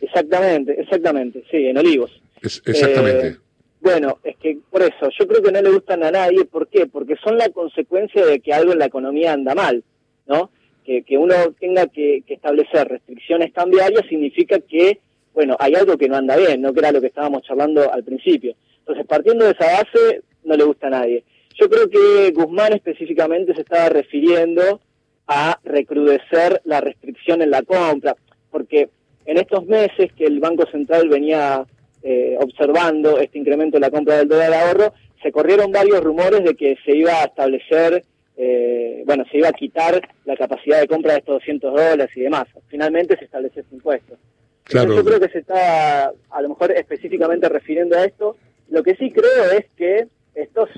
Exactamente, 0.00 0.80
exactamente, 0.80 1.42
sí, 1.50 1.66
en 1.66 1.78
Olivos. 1.78 2.10
exactamente. 2.40 3.26
Eh, 3.26 3.36
bueno, 3.84 4.18
es 4.24 4.34
que 4.38 4.56
por 4.70 4.80
eso, 4.80 5.10
yo 5.10 5.28
creo 5.28 5.42
que 5.42 5.52
no 5.52 5.60
le 5.60 5.70
gustan 5.70 6.02
a 6.04 6.10
nadie. 6.10 6.46
¿Por 6.46 6.68
qué? 6.68 6.86
Porque 6.86 7.16
son 7.22 7.36
la 7.36 7.50
consecuencia 7.50 8.24
de 8.24 8.40
que 8.40 8.54
algo 8.54 8.72
en 8.72 8.78
la 8.78 8.86
economía 8.86 9.34
anda 9.34 9.54
mal, 9.54 9.84
¿no? 10.26 10.48
Que, 10.86 11.02
que 11.02 11.18
uno 11.18 11.34
tenga 11.60 11.86
que, 11.88 12.24
establecer 12.26 12.88
restricciones 12.88 13.52
cambiarias 13.52 14.06
significa 14.08 14.58
que, 14.58 15.00
bueno, 15.34 15.54
hay 15.60 15.74
algo 15.74 15.98
que 15.98 16.08
no 16.08 16.16
anda 16.16 16.34
bien, 16.34 16.62
¿no? 16.62 16.72
Que 16.72 16.80
era 16.80 16.92
lo 16.92 17.02
que 17.02 17.08
estábamos 17.08 17.42
charlando 17.42 17.92
al 17.92 18.02
principio. 18.02 18.56
Entonces, 18.78 19.04
partiendo 19.06 19.44
de 19.44 19.50
esa 19.50 19.66
base, 19.66 20.22
no 20.44 20.56
le 20.56 20.64
gusta 20.64 20.86
a 20.86 20.90
nadie. 20.90 21.22
Yo 21.60 21.68
creo 21.68 21.90
que 21.90 22.32
Guzmán 22.34 22.72
específicamente 22.72 23.54
se 23.54 23.60
estaba 23.60 23.90
refiriendo 23.90 24.80
a 25.26 25.60
recrudecer 25.62 26.62
la 26.64 26.80
restricción 26.80 27.42
en 27.42 27.50
la 27.50 27.60
compra, 27.60 28.16
porque 28.50 28.88
en 29.26 29.36
estos 29.36 29.66
meses 29.66 30.10
que 30.14 30.24
el 30.24 30.40
Banco 30.40 30.64
Central 30.70 31.10
venía 31.10 31.66
eh, 32.06 32.36
observando 32.38 33.18
este 33.18 33.38
incremento 33.38 33.76
de 33.76 33.80
la 33.80 33.90
compra 33.90 34.18
del 34.18 34.28
dólar 34.28 34.52
ahorro, 34.52 34.92
se 35.22 35.32
corrieron 35.32 35.72
varios 35.72 36.04
rumores 36.04 36.44
de 36.44 36.54
que 36.54 36.76
se 36.84 36.94
iba 36.94 37.12
a 37.12 37.24
establecer, 37.24 38.04
eh, 38.36 39.02
bueno, 39.06 39.24
se 39.30 39.38
iba 39.38 39.48
a 39.48 39.52
quitar 39.52 40.06
la 40.26 40.36
capacidad 40.36 40.80
de 40.80 40.86
compra 40.86 41.14
de 41.14 41.20
estos 41.20 41.36
200 41.36 41.72
dólares 41.72 42.10
y 42.14 42.20
demás. 42.20 42.44
Finalmente 42.68 43.16
se 43.16 43.24
estableció 43.24 43.62
este 43.62 43.74
impuesto. 43.74 44.18
Claro. 44.64 44.94
yo 44.94 45.04
creo 45.04 45.20
que 45.20 45.28
se 45.28 45.38
está 45.38 46.12
a 46.30 46.42
lo 46.42 46.48
mejor 46.50 46.72
específicamente 46.72 47.48
refiriendo 47.48 47.96
a 47.96 48.04
esto. 48.04 48.36
Lo 48.68 48.82
que 48.82 48.96
sí 48.96 49.10
creo 49.10 49.50
es 49.58 49.64
que 49.76 50.06
esto 50.34 50.68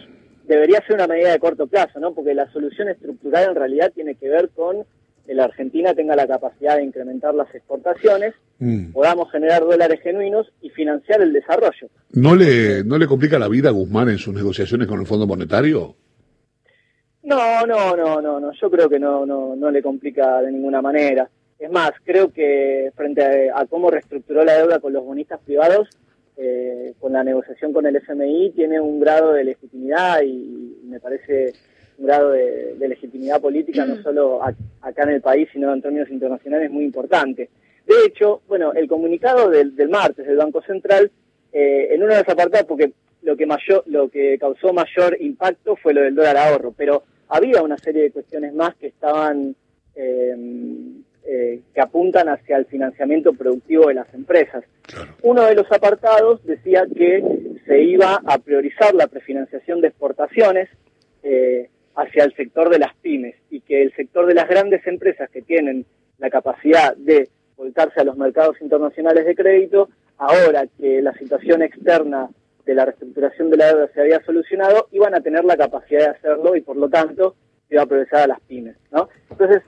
debería 0.44 0.80
ser 0.86 0.94
una 0.94 1.08
medida 1.08 1.32
de 1.32 1.40
corto 1.40 1.66
plazo, 1.66 1.98
¿no? 1.98 2.14
Porque 2.14 2.34
la 2.34 2.50
solución 2.52 2.88
estructural 2.88 3.50
en 3.50 3.54
realidad 3.56 3.92
tiene 3.92 4.14
que 4.14 4.28
ver 4.28 4.50
con 4.50 4.84
que 5.26 5.34
la 5.34 5.44
Argentina 5.44 5.92
tenga 5.94 6.14
la 6.16 6.26
capacidad 6.26 6.76
de 6.76 6.84
incrementar 6.84 7.34
las 7.34 7.52
exportaciones, 7.54 8.34
mm. 8.58 8.92
podamos 8.92 9.30
generar 9.30 9.62
dólares 9.62 10.00
genuinos 10.02 10.52
y 10.62 10.70
financiar 10.70 11.20
el 11.20 11.32
desarrollo. 11.32 11.88
¿No 12.12 12.34
le, 12.34 12.84
¿No 12.84 12.96
le 12.96 13.06
complica 13.06 13.38
la 13.38 13.48
vida 13.48 13.68
a 13.68 13.72
Guzmán 13.72 14.08
en 14.08 14.18
sus 14.18 14.34
negociaciones 14.34 14.86
con 14.86 15.00
el 15.00 15.06
Fondo 15.06 15.26
Monetario? 15.26 15.96
No, 17.24 17.66
no, 17.66 17.96
no, 17.96 18.22
no, 18.22 18.38
no. 18.38 18.52
Yo 18.52 18.70
creo 18.70 18.88
que 18.88 19.00
no, 19.00 19.26
no, 19.26 19.56
no 19.56 19.70
le 19.70 19.82
complica 19.82 20.40
de 20.42 20.52
ninguna 20.52 20.80
manera. 20.80 21.28
Es 21.58 21.70
más, 21.70 21.90
creo 22.04 22.32
que 22.32 22.92
frente 22.94 23.50
a, 23.50 23.66
cómo 23.66 23.90
reestructuró 23.90 24.44
la 24.44 24.58
deuda 24.58 24.78
con 24.78 24.92
los 24.92 25.04
bonistas 25.04 25.40
privados, 25.44 25.88
eh, 26.36 26.94
con 27.00 27.12
la 27.12 27.24
negociación 27.24 27.72
con 27.72 27.86
el 27.86 27.96
FMI, 27.96 28.50
tiene 28.50 28.78
un 28.78 29.00
grado 29.00 29.32
de 29.32 29.42
legitimidad 29.42 30.22
y 30.22 30.78
me 30.84 31.00
parece 31.00 31.54
un 31.98 32.06
grado 32.06 32.30
de, 32.32 32.76
legitimidad 32.88 33.40
política 33.40 33.84
no 33.84 34.00
solo 34.02 34.40
acá 34.42 35.02
en 35.02 35.10
el 35.10 35.20
país, 35.20 35.48
sino 35.52 35.72
en 35.72 35.82
términos 35.82 36.10
internacionales 36.10 36.70
muy 36.70 36.84
importante. 36.84 37.48
De 37.86 37.94
hecho, 38.06 38.42
bueno, 38.48 38.72
el 38.72 38.88
comunicado 38.88 39.50
del, 39.50 39.72
martes 39.88 40.26
del 40.26 40.36
Banco 40.36 40.62
Central, 40.62 41.10
eh, 41.52 41.88
en 41.92 42.02
uno 42.02 42.12
de 42.12 42.20
los 42.20 42.28
apartados, 42.28 42.66
porque 42.66 42.92
lo 43.22 43.36
que, 43.36 43.46
mayor, 43.46 43.82
lo 43.86 44.08
que 44.08 44.38
causó 44.38 44.72
mayor 44.72 45.16
impacto 45.20 45.76
fue 45.76 45.94
lo 45.94 46.02
del 46.02 46.14
dólar 46.14 46.36
ahorro, 46.36 46.72
pero 46.76 47.02
había 47.28 47.62
una 47.62 47.78
serie 47.78 48.04
de 48.04 48.10
cuestiones 48.12 48.54
más 48.54 48.74
que 48.76 48.88
estaban, 48.88 49.54
eh, 49.94 50.36
eh, 51.26 51.60
que 51.74 51.80
apuntan 51.80 52.28
hacia 52.28 52.56
el 52.56 52.66
financiamiento 52.66 53.32
productivo 53.32 53.88
de 53.88 53.94
las 53.94 54.12
empresas. 54.14 54.64
Uno 55.22 55.44
de 55.44 55.54
los 55.54 55.70
apartados 55.72 56.44
decía 56.44 56.84
que 56.94 57.22
se 57.66 57.82
iba 57.82 58.20
a 58.24 58.38
priorizar 58.38 58.94
la 58.94 59.08
prefinanciación 59.08 59.80
de 59.80 59.88
exportaciones, 59.88 60.68
eh, 61.22 61.68
hacia 61.96 62.24
el 62.24 62.34
sector 62.34 62.68
de 62.70 62.78
las 62.78 62.94
pymes 62.96 63.34
y 63.50 63.60
que 63.60 63.82
el 63.82 63.92
sector 63.94 64.26
de 64.26 64.34
las 64.34 64.48
grandes 64.48 64.86
empresas 64.86 65.28
que 65.30 65.42
tienen 65.42 65.86
la 66.18 66.30
capacidad 66.30 66.94
de 66.96 67.28
volcarse 67.56 68.00
a 68.00 68.04
los 68.04 68.16
mercados 68.16 68.60
internacionales 68.60 69.24
de 69.24 69.34
crédito, 69.34 69.88
ahora 70.18 70.66
que 70.78 71.00
la 71.00 71.14
situación 71.14 71.62
externa 71.62 72.28
de 72.66 72.74
la 72.74 72.84
reestructuración 72.84 73.50
de 73.50 73.56
la 73.56 73.66
deuda 73.68 73.88
se 73.94 74.00
había 74.00 74.22
solucionado, 74.24 74.88
iban 74.92 75.14
a 75.14 75.20
tener 75.20 75.44
la 75.44 75.56
capacidad 75.56 76.00
de 76.00 76.18
hacerlo 76.18 76.54
y 76.54 76.60
por 76.60 76.76
lo 76.76 76.88
tanto 76.88 77.34
iba 77.70 77.82
a 77.82 77.84
aprovechar 77.84 78.20
a 78.20 78.26
las 78.26 78.40
pymes. 78.40 78.76
¿no? 78.92 79.08
Entonces, 79.30 79.62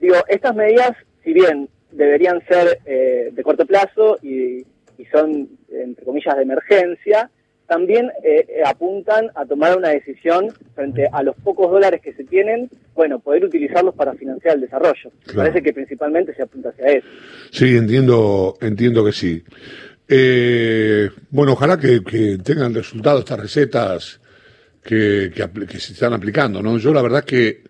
digo, 0.00 0.16
estas 0.28 0.54
medidas, 0.54 0.92
si 1.22 1.32
bien 1.32 1.68
deberían 1.92 2.44
ser 2.46 2.80
eh, 2.84 3.30
de 3.32 3.42
corto 3.42 3.64
plazo 3.64 4.18
y, 4.20 4.66
y 4.98 5.04
son, 5.10 5.48
entre 5.70 6.04
comillas, 6.04 6.36
de 6.36 6.42
emergencia, 6.42 7.30
también 7.66 8.10
eh, 8.22 8.46
eh, 8.48 8.62
apuntan 8.64 9.30
a 9.34 9.46
tomar 9.46 9.76
una 9.76 9.88
decisión 9.88 10.52
frente 10.74 11.08
a 11.10 11.22
los 11.22 11.34
pocos 11.36 11.70
dólares 11.70 12.00
que 12.02 12.12
se 12.12 12.24
tienen, 12.24 12.68
bueno, 12.94 13.18
poder 13.20 13.44
utilizarlos 13.44 13.94
para 13.94 14.14
financiar 14.14 14.56
el 14.56 14.62
desarrollo. 14.62 15.10
Parece 15.34 15.62
que 15.62 15.72
principalmente 15.72 16.34
se 16.34 16.42
apunta 16.42 16.70
hacia 16.70 16.86
eso. 16.86 17.06
Sí, 17.50 17.76
entiendo, 17.76 18.56
entiendo 18.60 19.04
que 19.04 19.12
sí. 19.12 19.42
Eh, 20.06 21.08
bueno, 21.30 21.52
ojalá 21.52 21.78
que, 21.78 22.00
tengan 22.44 22.74
resultado 22.74 23.20
estas 23.20 23.40
recetas 23.40 24.20
que, 24.82 25.32
que, 25.34 25.78
se 25.78 25.94
están 25.94 26.12
aplicando, 26.12 26.62
¿no? 26.62 26.76
Yo 26.76 26.92
la 26.92 27.00
verdad 27.00 27.24
que, 27.24 27.62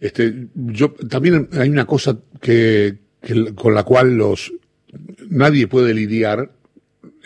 este, 0.00 0.32
yo 0.54 0.92
también 1.10 1.48
hay 1.58 1.68
una 1.68 1.86
cosa 1.86 2.16
que, 2.40 2.98
con 3.56 3.74
la 3.74 3.82
cual 3.82 4.16
los 4.16 4.52
nadie 5.28 5.66
puede 5.66 5.92
lidiar 5.92 6.50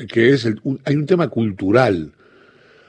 que 0.07 0.33
es 0.33 0.45
el, 0.45 0.61
hay 0.85 0.97
un 0.97 1.07
tema 1.07 1.29
cultural. 1.29 2.13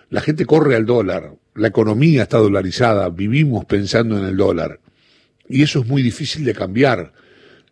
La 0.10 0.22
gente 0.22 0.46
corre 0.46 0.76
al 0.76 0.86
dólar, 0.86 1.34
la 1.56 1.68
economía 1.68 2.24
está 2.24 2.38
dolarizada, 2.38 3.10
vivimos 3.10 3.66
pensando 3.66 4.18
en 4.18 4.26
el 4.26 4.38
dólar. 4.38 4.80
Y 5.48 5.64
eso 5.64 5.80
es 5.80 5.88
muy 5.88 6.02
difícil 6.02 6.46
de 6.46 6.54
cambiar. 6.54 7.12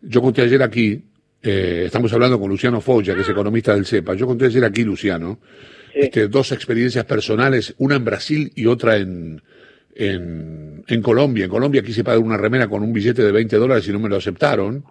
Yo 0.02 0.20
conté 0.20 0.42
ayer 0.42 0.62
aquí, 0.62 1.02
eh, 1.42 1.84
estamos 1.86 2.12
hablando 2.12 2.38
con 2.38 2.48
Luciano 2.48 2.80
Foggia, 2.80 3.14
que 3.14 3.22
es 3.22 3.28
economista 3.28 3.74
del 3.74 3.86
CEPA. 3.86 4.14
Yo 4.14 4.26
conté 4.26 4.46
ayer 4.46 4.64
aquí, 4.64 4.84
Luciano, 4.84 5.38
este, 5.94 6.28
dos 6.28 6.52
experiencias 6.52 7.04
personales, 7.04 7.74
una 7.78 7.96
en 7.96 8.04
Brasil 8.04 8.52
y 8.54 8.66
otra 8.66 8.96
en, 8.96 9.42
en, 9.94 10.84
en 10.86 11.02
Colombia. 11.02 11.44
En 11.44 11.50
Colombia 11.50 11.82
quise 11.82 12.04
pagar 12.04 12.20
una 12.20 12.36
remera 12.36 12.68
con 12.68 12.82
un 12.82 12.92
billete 12.92 13.22
de 13.22 13.32
20 13.32 13.56
dólares 13.56 13.88
y 13.88 13.92
no 13.92 13.98
me 13.98 14.08
lo 14.08 14.16
aceptaron. 14.16 14.84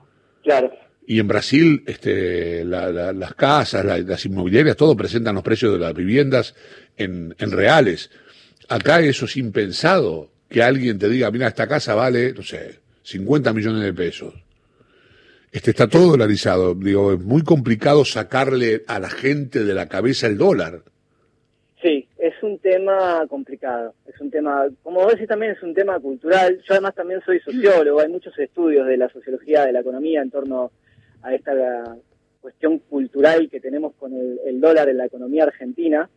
Claro. 0.44 0.87
Y 1.10 1.22
en 1.22 1.28
Brasil, 1.30 1.84
este, 1.88 2.66
las 2.66 3.34
casas, 3.36 3.86
las 3.86 4.26
inmobiliarias, 4.26 4.76
todo 4.76 4.98
presentan 4.98 5.36
los 5.36 5.44
precios 5.44 5.72
de 5.72 5.80
las 5.80 5.94
viviendas 5.94 6.54
en, 6.98 7.34
en, 7.40 7.52
reales. 7.52 8.12
Acá 8.68 9.00
eso 9.00 9.24
es 9.24 9.38
impensado, 9.38 10.30
que 10.50 10.62
alguien 10.62 11.00
te 11.00 11.08
diga, 11.08 11.32
mira, 11.32 11.48
esta 11.48 11.66
casa 11.66 11.96
vale, 11.96 12.34
no 12.34 12.44
sé, 12.44 12.80
50 13.04 13.54
millones 13.54 13.84
de 13.84 13.94
pesos. 13.94 14.34
Este 15.50 15.72
está 15.72 15.88
todo 15.88 16.12
dolarizado. 16.12 16.76
Digo, 16.76 17.14
es 17.14 17.22
muy 17.22 17.42
complicado 17.42 18.04
sacarle 18.04 18.84
a 18.86 19.00
la 19.00 19.10
gente 19.10 19.64
de 19.64 19.74
la 19.74 19.88
cabeza 19.88 20.28
el 20.28 20.38
dólar. 20.38 20.82
Sí, 21.82 22.06
es 22.18 22.34
un 22.44 22.60
tema 22.60 23.26
complicado. 23.30 23.94
Es 24.06 24.20
un 24.20 24.30
tema, 24.30 24.66
como 24.84 25.04
vos 25.04 25.14
decís, 25.14 25.30
también 25.30 25.54
es 25.54 25.64
un 25.64 25.74
tema 25.74 25.98
cultural. 26.02 26.58
Yo 26.68 26.74
además 26.74 26.96
también 26.96 27.22
soy 27.26 27.40
sociólogo. 27.40 28.02
Hay 28.02 28.10
muchos 28.10 28.38
estudios 28.38 28.86
de 28.86 28.98
la 28.98 29.08
sociología 29.08 29.66
de 29.66 29.72
la 29.72 29.80
economía 29.80 30.22
en 30.22 30.32
torno 30.32 30.72
a 31.22 31.34
esta 31.34 31.54
cuestión 32.42 32.80
cultural 32.80 33.50
que 33.50 33.60
tenemos 33.60 33.94
con 33.96 34.14
el, 34.14 34.62
dólar 34.62 34.90
en 34.90 34.98
la 34.98 35.06
economía 35.06 35.44
argentina. 35.44 36.10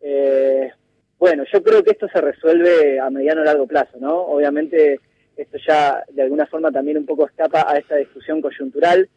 Eh, 0.00 0.70
bueno, 1.18 1.44
yo 1.50 1.62
creo 1.62 1.82
que 1.82 1.92
esto 1.92 2.06
se 2.08 2.20
resuelve 2.20 3.00
a 3.00 3.08
mediano 3.10 3.40
o 3.40 3.44
largo 3.44 3.66
plazo, 3.66 3.96
¿no? 3.98 4.14
Obviamente 4.14 5.00
esto 5.36 5.58
ya 5.66 6.04
de 6.10 6.22
alguna 6.22 6.46
forma 6.46 6.70
también 6.70 6.98
un 6.98 7.06
poco 7.06 7.26
escapa 7.26 7.64
a 7.66 7.78
esta 7.78 7.96
discusión 7.96 8.40
coyuntural. 8.40 9.08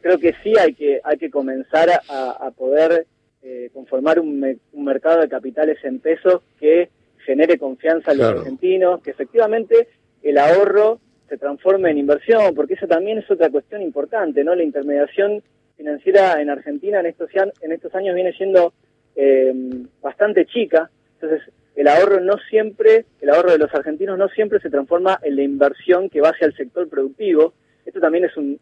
Creo 0.00 0.18
que 0.18 0.34
sí 0.42 0.54
hay 0.58 0.74
que, 0.74 1.00
hay 1.02 1.18
que 1.18 1.30
comenzar 1.30 1.88
a, 2.08 2.50
poder 2.52 3.06
eh, 3.42 3.70
conformar 3.72 4.20
un, 4.20 4.60
mercado 4.74 5.20
de 5.20 5.28
capitales 5.28 5.78
en 5.82 5.98
pesos 5.98 6.42
que 6.60 6.90
genere 7.24 7.58
confianza 7.58 8.12
a 8.12 8.14
los 8.14 8.26
argentinos, 8.26 9.02
que 9.02 9.10
efectivamente 9.10 9.88
el 10.22 10.38
ahorro 10.38 11.00
se 11.28 11.38
transforme 11.38 11.90
en 11.90 11.98
inversión, 11.98 12.54
porque 12.54 12.74
eso 12.74 12.86
también 12.86 13.18
es 13.18 13.30
otra 13.30 13.50
cuestión 13.50 13.82
importante, 13.82 14.44
¿no? 14.44 14.54
La 14.54 14.62
intermediación 14.62 15.42
financiera 15.76 16.40
en 16.40 16.50
Argentina 16.50 17.00
en 17.00 17.06
estos, 17.06 17.30
en 17.60 17.72
estos 17.72 17.94
años 17.94 18.14
viene 18.14 18.32
siendo 18.32 18.72
eh, 19.14 19.52
bastante 20.00 20.46
chica, 20.46 20.90
entonces 21.14 21.52
el 21.76 21.88
ahorro 21.88 22.20
no 22.20 22.38
siempre, 22.48 23.04
el 23.20 23.28
ahorro 23.28 23.52
de 23.52 23.58
los 23.58 23.72
argentinos 23.74 24.18
no 24.18 24.28
siempre 24.28 24.60
se 24.60 24.70
transforma 24.70 25.20
en 25.22 25.36
la 25.36 25.42
inversión 25.42 26.08
que 26.08 26.22
va 26.22 26.30
hacia 26.30 26.46
el 26.46 26.56
sector 26.56 26.88
productivo. 26.88 27.52
Esto 27.84 28.00
también 28.00 28.24
es 28.24 28.36
un, 28.36 28.58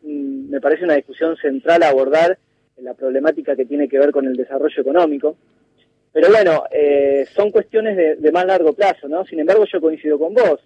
me 0.50 0.60
parece 0.60 0.84
una 0.84 0.96
discusión 0.96 1.36
central 1.36 1.84
a 1.84 1.90
abordar 1.90 2.36
en 2.76 2.84
la 2.84 2.94
problemática 2.94 3.54
que 3.54 3.66
tiene 3.66 3.88
que 3.88 4.00
ver 4.00 4.10
con 4.10 4.26
el 4.26 4.36
desarrollo 4.36 4.82
económico. 4.82 5.36
Pero 6.12 6.28
bueno, 6.28 6.64
eh, 6.72 7.24
son 7.34 7.52
cuestiones 7.52 7.96
de, 7.96 8.16
de, 8.16 8.32
más 8.32 8.46
largo 8.46 8.72
plazo, 8.72 9.08
¿no? 9.08 9.24
Sin 9.24 9.38
embargo, 9.38 9.64
yo 9.64 9.80
coincido 9.80 10.18
con 10.18 10.34
vos. 10.34 10.60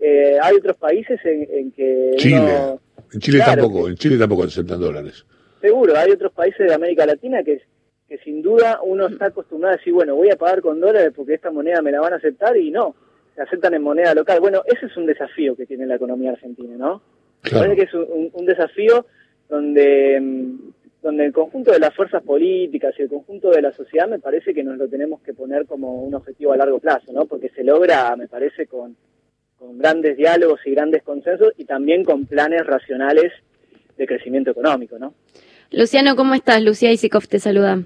Eh, 0.00 0.38
hay 0.40 0.56
otros 0.56 0.76
países 0.76 1.20
en, 1.24 1.70
que... 1.72 2.12
Chile. 2.16 2.78
en 3.12 3.20
Chile 3.20 3.42
tampoco, 3.44 3.88
en 3.88 3.96
Chile 3.96 4.16
tampoco 4.16 4.44
aceptan 4.44 4.80
dólares. 4.80 5.26
Seguro, 5.60 5.94
hay 5.96 6.10
otros 6.10 6.32
países 6.32 6.66
de 6.66 6.72
América 6.72 7.04
Latina 7.04 7.42
que, 7.42 7.60
que 8.08 8.16
sin 8.18 8.40
duda 8.40 8.80
uno 8.82 9.08
está 9.08 9.26
acostumbrado 9.26 9.74
a 9.74 9.76
decir, 9.76 9.92
bueno, 9.92 10.16
voy 10.16 10.30
a 10.30 10.36
pagar 10.36 10.62
con 10.62 10.80
dólares 10.80 11.12
porque 11.14 11.34
esta 11.34 11.50
moneda 11.50 11.82
me 11.82 11.92
la 11.92 12.00
van 12.00 12.14
a 12.14 12.16
aceptar 12.16 12.56
y 12.56 12.70
no, 12.70 12.94
se 13.34 13.42
aceptan 13.42 13.74
en 13.74 13.82
moneda 13.82 14.14
local. 14.14 14.40
Bueno, 14.40 14.62
ese 14.64 14.86
es 14.86 14.96
un 14.96 15.04
desafío 15.04 15.54
que 15.54 15.66
tiene 15.66 15.86
la 15.86 15.96
economía 15.96 16.30
argentina, 16.30 16.76
¿no? 16.78 17.02
Parece 17.42 17.76
que 17.76 17.82
es 17.82 17.94
un, 17.94 18.46
desafío 18.46 19.06
donde, 19.48 20.18
mm, 20.20 20.72
donde 21.02 21.26
el 21.26 21.32
conjunto 21.32 21.72
de 21.72 21.78
las 21.78 21.94
fuerzas 21.94 22.22
políticas 22.22 22.94
y 22.98 23.02
el 23.02 23.08
conjunto 23.08 23.50
de 23.50 23.62
la 23.62 23.72
sociedad 23.72 24.08
me 24.08 24.18
parece 24.18 24.52
que 24.54 24.62
nos 24.62 24.76
lo 24.76 24.88
tenemos 24.88 25.20
que 25.22 25.32
poner 25.32 25.66
como 25.66 26.02
un 26.02 26.14
objetivo 26.14 26.52
a 26.52 26.56
largo 26.56 26.78
plazo, 26.78 27.12
¿no? 27.12 27.26
Porque 27.26 27.50
se 27.50 27.64
logra, 27.64 28.14
me 28.16 28.28
parece, 28.28 28.66
con 28.66 28.96
con 29.60 29.76
grandes 29.76 30.16
diálogos 30.16 30.58
y 30.64 30.70
grandes 30.70 31.02
consensos 31.02 31.52
y 31.58 31.66
también 31.66 32.02
con 32.02 32.24
planes 32.24 32.66
racionales 32.66 33.30
de 33.98 34.06
crecimiento 34.06 34.50
económico, 34.50 34.98
¿no? 34.98 35.12
Luciano, 35.70 36.16
¿cómo 36.16 36.32
estás? 36.34 36.62
Lucía 36.62 36.90
Isikov 36.90 37.28
te 37.28 37.38
saluda. 37.38 37.82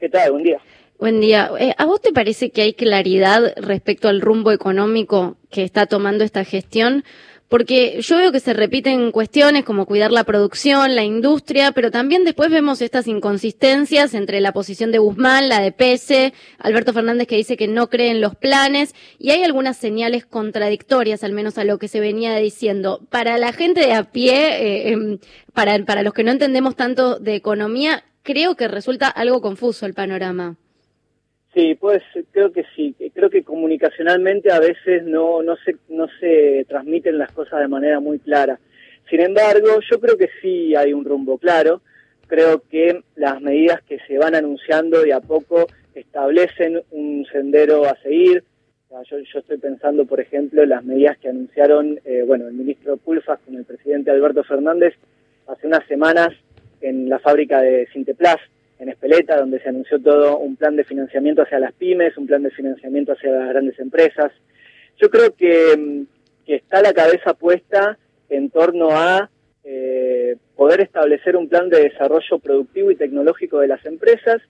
¿Qué 0.00 0.08
tal? 0.08 0.32
Buen 0.32 0.44
día. 0.44 0.58
Buen 0.98 1.20
día. 1.20 1.50
Eh, 1.60 1.74
¿A 1.76 1.84
vos 1.84 2.00
te 2.00 2.12
parece 2.12 2.48
que 2.48 2.62
hay 2.62 2.72
claridad 2.72 3.52
respecto 3.58 4.08
al 4.08 4.22
rumbo 4.22 4.52
económico 4.52 5.36
que 5.50 5.64
está 5.64 5.84
tomando 5.84 6.24
esta 6.24 6.44
gestión? 6.44 7.04
Porque 7.48 8.00
yo 8.02 8.18
veo 8.18 8.30
que 8.30 8.40
se 8.40 8.52
repiten 8.52 9.10
cuestiones 9.10 9.64
como 9.64 9.86
cuidar 9.86 10.12
la 10.12 10.24
producción, 10.24 10.94
la 10.94 11.04
industria, 11.04 11.72
pero 11.72 11.90
también 11.90 12.24
después 12.24 12.50
vemos 12.50 12.82
estas 12.82 13.06
inconsistencias 13.06 14.12
entre 14.12 14.40
la 14.40 14.52
posición 14.52 14.92
de 14.92 14.98
Guzmán, 14.98 15.48
la 15.48 15.60
de 15.60 15.72
Pese, 15.72 16.34
Alberto 16.58 16.92
Fernández 16.92 17.26
que 17.26 17.36
dice 17.36 17.56
que 17.56 17.66
no 17.66 17.88
cree 17.88 18.10
en 18.10 18.20
los 18.20 18.34
planes, 18.34 18.94
y 19.18 19.30
hay 19.30 19.44
algunas 19.44 19.78
señales 19.78 20.26
contradictorias, 20.26 21.24
al 21.24 21.32
menos 21.32 21.56
a 21.56 21.64
lo 21.64 21.78
que 21.78 21.88
se 21.88 22.00
venía 22.00 22.36
diciendo. 22.36 23.00
Para 23.08 23.38
la 23.38 23.52
gente 23.54 23.80
de 23.80 23.94
a 23.94 24.04
pie, 24.04 24.88
eh, 24.88 24.92
em, 24.92 25.18
para, 25.54 25.78
para 25.86 26.02
los 26.02 26.12
que 26.12 26.24
no 26.24 26.32
entendemos 26.32 26.76
tanto 26.76 27.18
de 27.18 27.34
economía, 27.34 28.04
creo 28.22 28.56
que 28.56 28.68
resulta 28.68 29.08
algo 29.08 29.40
confuso 29.40 29.86
el 29.86 29.94
panorama. 29.94 30.56
Sí, 31.54 31.74
pues 31.74 32.02
creo 32.30 32.52
que 32.52 32.64
sí. 32.76 32.94
Creo 33.14 33.30
que 33.30 33.42
comunicacionalmente 33.42 34.52
a 34.52 34.60
veces 34.60 35.04
no, 35.04 35.42
no, 35.42 35.56
se, 35.56 35.76
no 35.88 36.06
se 36.20 36.66
transmiten 36.68 37.18
las 37.18 37.32
cosas 37.32 37.60
de 37.60 37.68
manera 37.68 38.00
muy 38.00 38.18
clara. 38.18 38.58
Sin 39.08 39.20
embargo, 39.20 39.80
yo 39.90 39.98
creo 40.00 40.16
que 40.16 40.28
sí 40.42 40.74
hay 40.74 40.92
un 40.92 41.04
rumbo 41.04 41.38
claro. 41.38 41.80
Creo 42.26 42.62
que 42.70 43.02
las 43.16 43.40
medidas 43.40 43.82
que 43.82 43.98
se 44.06 44.18
van 44.18 44.34
anunciando 44.34 45.00
de 45.00 45.14
a 45.14 45.20
poco 45.20 45.66
establecen 45.94 46.82
un 46.90 47.26
sendero 47.32 47.86
a 47.86 47.96
seguir. 48.02 48.44
yo, 48.90 49.18
yo, 49.18 49.38
estoy 49.38 49.56
pensando, 49.56 50.04
por 50.04 50.20
ejemplo, 50.20 50.62
en 50.62 50.68
las 50.68 50.84
medidas 50.84 51.16
que 51.18 51.30
anunciaron 51.30 51.98
eh, 52.04 52.24
bueno, 52.26 52.46
el 52.48 52.54
ministro 52.54 52.98
Pulfas 52.98 53.40
con 53.40 53.54
el 53.54 53.64
presidente 53.64 54.10
Alberto 54.10 54.44
Fernández 54.44 54.94
hace 55.46 55.66
unas 55.66 55.86
semanas 55.86 56.28
en 56.80 57.08
la 57.08 57.18
fábrica 57.18 57.60
de 57.62 57.88
Sinteplas, 57.92 58.36
en 58.78 58.88
Espeleta, 58.88 59.36
donde 59.38 59.60
se 59.60 59.68
anunció 59.68 60.00
todo 60.00 60.38
un 60.38 60.56
plan 60.56 60.76
de 60.76 60.84
financiamiento 60.84 61.42
hacia 61.42 61.58
las 61.58 61.72
pymes, 61.72 62.16
un 62.16 62.26
plan 62.26 62.42
de 62.42 62.50
financiamiento 62.50 63.12
hacia 63.12 63.30
las 63.32 63.48
grandes 63.48 63.78
empresas. 63.78 64.32
Yo 65.00 65.10
creo 65.10 65.34
que, 65.34 65.76
mm, 65.76 66.02
está 66.46 66.80
la 66.80 66.94
cabeza 66.94 67.34
puesta 67.34 67.98
en 68.30 68.50
torno 68.50 68.90
a 68.90 69.30
eh, 69.64 70.36
poder 70.56 70.80
establecer 70.80 71.36
un 71.36 71.48
plan 71.48 71.68
de 71.68 71.82
desarrollo 71.82 72.38
productivo 72.38 72.90
y 72.90 72.96
tecnológico 72.96 73.58
de 73.58 73.68
las 73.68 73.84
empresas. 73.84 74.40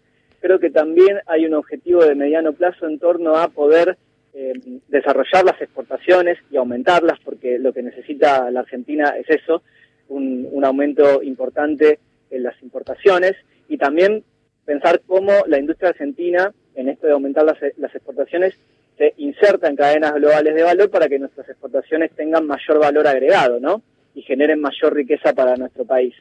Creo 0.41 0.61
que 0.61 0.71
también 0.71 1.19
hay 1.27 1.45
un 1.45 1.55
objetivo 1.55 2.05
de 2.05 2.15
mediano 2.15 2.53
plazo 2.53 2.87
en 2.87 3.01
torno 3.01 3.37
a 3.37 3.49
poder 3.49 3.97
eh, 4.33 4.53
desarrollar 4.87 5.45
las 5.45 5.61
exportaciones 5.61 6.39
y 6.53 6.57
aumentarlas, 6.57 7.19
porque 7.25 7.59
lo 7.59 7.73
que 7.73 7.83
necesita 7.83 8.49
la 8.53 8.61
Argentina 8.61 9.15
es 9.19 9.29
eso, 9.29 9.63
un, 10.09 10.47
un 10.53 10.65
aumento 10.65 11.21
importante 11.21 11.99
en 12.31 12.45
las 12.45 12.63
importaciones 12.63 13.35
y 13.69 13.77
también 13.79 14.25
pensar 14.65 15.01
cómo 15.07 15.33
la 15.47 15.59
industria 15.59 15.91
argentina, 15.91 16.53
en 16.75 16.89
esto 16.89 17.07
de 17.07 17.13
aumentar 17.13 17.45
las, 17.45 17.59
las 17.77 17.95
exportaciones, 17.95 18.59
se 18.97 19.15
inserta 19.17 19.69
en 19.69 19.77
cadenas 19.77 20.15
globales 20.15 20.55
de 20.55 20.63
valor 20.63 20.91
para 20.91 21.09
que 21.09 21.19
nuestras 21.19 21.49
exportaciones 21.49 22.11
tengan 22.13 22.47
mayor 22.47 22.79
valor 22.79 23.07
agregado, 23.07 23.61
¿no? 23.61 23.83
Y 24.15 24.23
generen 24.23 24.61
mayor 24.61 24.95
riqueza 24.95 25.33
para 25.33 25.57
nuestro 25.57 25.85
país. 25.85 26.15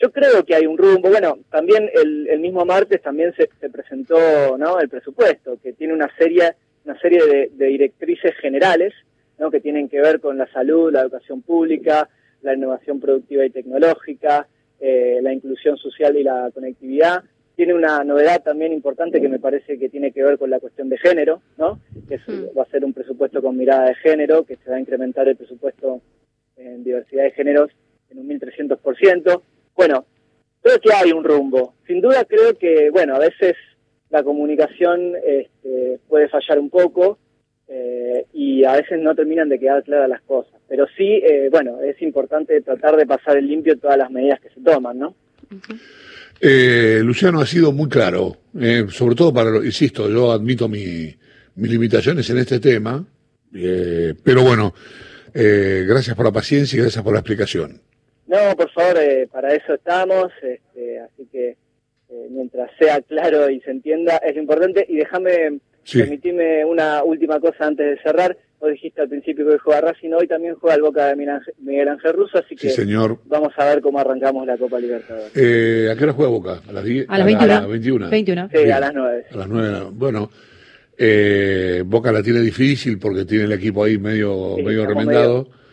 Yo 0.00 0.10
creo 0.10 0.44
que 0.44 0.54
hay 0.54 0.66
un 0.66 0.76
rumbo, 0.76 1.10
bueno, 1.10 1.38
también 1.50 1.90
el, 1.94 2.26
el 2.28 2.40
mismo 2.40 2.64
martes 2.64 3.00
también 3.02 3.34
se, 3.34 3.48
se, 3.60 3.70
presentó, 3.70 4.58
¿no? 4.58 4.80
El 4.80 4.88
presupuesto, 4.88 5.58
que 5.62 5.72
tiene 5.72 5.92
una 5.92 6.10
serie, 6.16 6.54
una 6.84 6.98
serie 6.98 7.24
de, 7.24 7.50
de 7.52 7.66
directrices 7.66 8.34
generales, 8.36 8.94
¿no? 9.38 9.50
Que 9.50 9.60
tienen 9.60 9.88
que 9.88 10.00
ver 10.00 10.20
con 10.20 10.36
la 10.38 10.46
salud, 10.48 10.92
la 10.92 11.02
educación 11.02 11.42
pública, 11.42 12.08
la 12.42 12.54
innovación 12.54 13.00
productiva 13.00 13.44
y 13.44 13.50
tecnológica, 13.50 14.46
eh, 14.80 15.18
la 15.22 15.32
inclusión 15.32 15.76
social 15.76 16.16
y 16.16 16.22
la 16.22 16.50
conectividad. 16.52 17.24
Tiene 17.54 17.74
una 17.74 18.04
novedad 18.04 18.42
también 18.42 18.72
importante 18.72 19.20
que 19.20 19.28
me 19.28 19.38
parece 19.38 19.78
que 19.78 19.88
tiene 19.88 20.12
que 20.12 20.22
ver 20.22 20.38
con 20.38 20.50
la 20.50 20.60
cuestión 20.60 20.88
de 20.88 20.98
género, 20.98 21.40
¿no? 21.56 21.80
Que 22.08 22.18
mm. 22.18 22.56
va 22.56 22.62
a 22.62 22.70
ser 22.70 22.84
un 22.84 22.92
presupuesto 22.92 23.40
con 23.40 23.56
mirada 23.56 23.86
de 23.86 23.94
género, 23.94 24.44
que 24.44 24.56
se 24.56 24.70
va 24.70 24.76
a 24.76 24.80
incrementar 24.80 25.26
el 25.28 25.36
presupuesto 25.36 26.02
en 26.56 26.84
diversidad 26.84 27.24
de 27.24 27.30
géneros 27.30 27.70
en 28.10 28.18
un 28.18 28.28
1.300%. 28.28 29.40
Bueno, 29.74 30.04
creo 30.60 30.78
que 30.80 30.92
hay 30.92 31.12
un 31.12 31.24
rumbo. 31.24 31.74
Sin 31.86 32.00
duda 32.00 32.24
creo 32.24 32.58
que, 32.58 32.90
bueno, 32.90 33.16
a 33.16 33.18
veces 33.18 33.56
la 34.10 34.22
comunicación 34.22 35.14
este, 35.24 35.98
puede 36.08 36.28
fallar 36.28 36.58
un 36.58 36.68
poco, 36.68 37.18
eh, 37.68 38.26
y 38.32 38.64
a 38.64 38.72
veces 38.72 39.00
no 39.00 39.14
terminan 39.14 39.48
de 39.48 39.58
quedar 39.58 39.82
claras 39.82 40.08
las 40.08 40.22
cosas. 40.22 40.55
Pero 40.68 40.86
sí, 40.96 41.20
eh, 41.22 41.48
bueno, 41.50 41.80
es 41.82 42.00
importante 42.02 42.60
tratar 42.60 42.96
de 42.96 43.06
pasar 43.06 43.36
en 43.36 43.46
limpio 43.46 43.78
todas 43.78 43.96
las 43.96 44.10
medidas 44.10 44.40
que 44.40 44.50
se 44.50 44.60
toman, 44.60 44.98
¿no? 44.98 45.14
Eh, 46.40 47.00
Luciano 47.02 47.40
ha 47.40 47.46
sido 47.46 47.72
muy 47.72 47.88
claro, 47.88 48.36
eh, 48.58 48.86
sobre 48.88 49.14
todo 49.14 49.32
para, 49.32 49.56
insisto, 49.64 50.10
yo 50.10 50.32
admito 50.32 50.68
mi, 50.68 51.14
mis 51.54 51.70
limitaciones 51.70 52.28
en 52.30 52.38
este 52.38 52.58
tema, 52.58 53.04
eh, 53.54 54.14
pero 54.22 54.42
bueno, 54.42 54.74
eh, 55.32 55.84
gracias 55.88 56.16
por 56.16 56.26
la 56.26 56.32
paciencia 56.32 56.76
y 56.76 56.82
gracias 56.82 57.02
por 57.02 57.12
la 57.12 57.20
explicación. 57.20 57.80
No, 58.26 58.56
por 58.56 58.70
favor, 58.72 58.98
eh, 58.98 59.28
para 59.30 59.54
eso 59.54 59.74
estamos, 59.74 60.32
este, 60.42 60.98
así 60.98 61.28
que 61.30 61.56
mientras 62.30 62.70
sea 62.78 63.00
claro 63.02 63.48
y 63.50 63.60
se 63.60 63.70
entienda 63.70 64.16
es 64.18 64.34
lo 64.34 64.42
importante. 64.42 64.84
Y 64.88 64.96
déjame 64.96 65.60
Sí. 65.86 66.00
Permitime 66.00 66.64
una 66.64 67.04
última 67.04 67.38
cosa 67.38 67.64
antes 67.68 67.86
de 67.86 68.02
cerrar. 68.02 68.36
Vos 68.60 68.70
dijiste 68.70 69.02
al 69.02 69.08
principio 69.08 69.46
que 69.46 69.58
juega 69.58 69.82
Racing, 69.82 70.12
hoy 70.12 70.26
también 70.26 70.54
juega 70.54 70.76
el 70.76 70.82
Boca 70.82 71.06
de 71.06 71.16
Miguel 71.58 71.88
Ángel 71.88 72.12
Russo, 72.14 72.38
así 72.38 72.56
que 72.56 72.70
sí, 72.70 72.74
señor. 72.74 73.18
vamos 73.26 73.52
a 73.56 73.66
ver 73.66 73.82
cómo 73.82 73.98
arrancamos 73.98 74.46
la 74.46 74.56
Copa 74.56 74.80
Libertadores. 74.80 75.30
Eh, 75.34 75.90
¿A 75.92 75.96
qué 75.96 76.04
hora 76.04 76.12
juega 76.14 76.30
Boca? 76.30 76.60
¿A 76.66 76.72
las, 76.72 76.84
10? 76.84 77.06
a 77.08 77.18
las 77.18 77.26
21? 77.26 77.52
A 77.52 77.60
las 77.60 77.68
21. 77.68 78.08
21. 78.08 78.48
Sí, 78.52 78.70
a 78.70 78.80
las 78.80 78.94
9. 78.94 79.24
A 79.30 79.36
las 79.36 79.48
9. 79.48 79.86
Bueno, 79.92 80.30
eh, 80.96 81.82
Boca 81.84 82.10
la 82.10 82.22
tiene 82.22 82.40
difícil 82.40 82.98
porque 82.98 83.26
tiene 83.26 83.44
el 83.44 83.52
equipo 83.52 83.84
ahí 83.84 83.98
medio, 83.98 84.54
sí, 84.56 84.62
medio 84.62 84.86
remendado. 84.86 85.42
Medio 85.44 85.65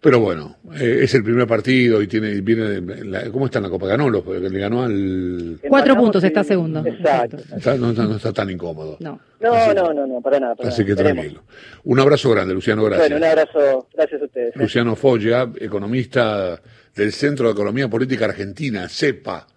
pero 0.00 0.20
bueno, 0.20 0.56
eh, 0.78 1.00
es 1.02 1.14
el 1.14 1.24
primer 1.24 1.48
partido 1.48 2.00
y 2.00 2.06
tiene 2.06 2.40
viene 2.40 2.80
la, 3.04 3.28
¿cómo 3.32 3.46
está 3.46 3.58
en 3.58 3.64
la 3.64 3.68
Copa? 3.68 3.88
Ganó 3.88 4.08
los, 4.08 4.24
le 4.24 4.58
ganó 4.58 4.84
al 4.84 5.58
cuatro 5.68 5.96
puntos 5.96 6.22
está 6.22 6.44
segundo. 6.44 6.84
Exacto. 6.86 7.38
Está, 7.56 7.76
no, 7.76 7.92
no, 7.92 8.14
está 8.14 8.32
tan 8.32 8.48
incómodo. 8.48 8.96
No, 9.00 9.18
no, 9.40 9.52
así, 9.52 9.74
no, 9.74 9.92
no, 9.92 10.06
no, 10.06 10.20
para 10.20 10.38
nada. 10.38 10.54
Para 10.54 10.68
así 10.68 10.82
nada. 10.82 10.94
que 10.94 11.02
tranquilo. 11.02 11.42
Un 11.82 11.98
abrazo 11.98 12.30
grande, 12.30 12.54
Luciano, 12.54 12.84
gracias. 12.84 13.10
Bueno, 13.10 13.16
un 13.16 13.24
abrazo, 13.24 13.88
gracias 13.92 14.22
a 14.22 14.24
ustedes. 14.24 14.56
Luciano 14.56 14.94
Folla, 14.94 15.50
economista 15.58 16.60
del 16.94 17.12
Centro 17.12 17.46
de 17.48 17.52
Economía 17.54 17.88
Política 17.88 18.26
Argentina, 18.26 18.88
CEPA. 18.88 19.48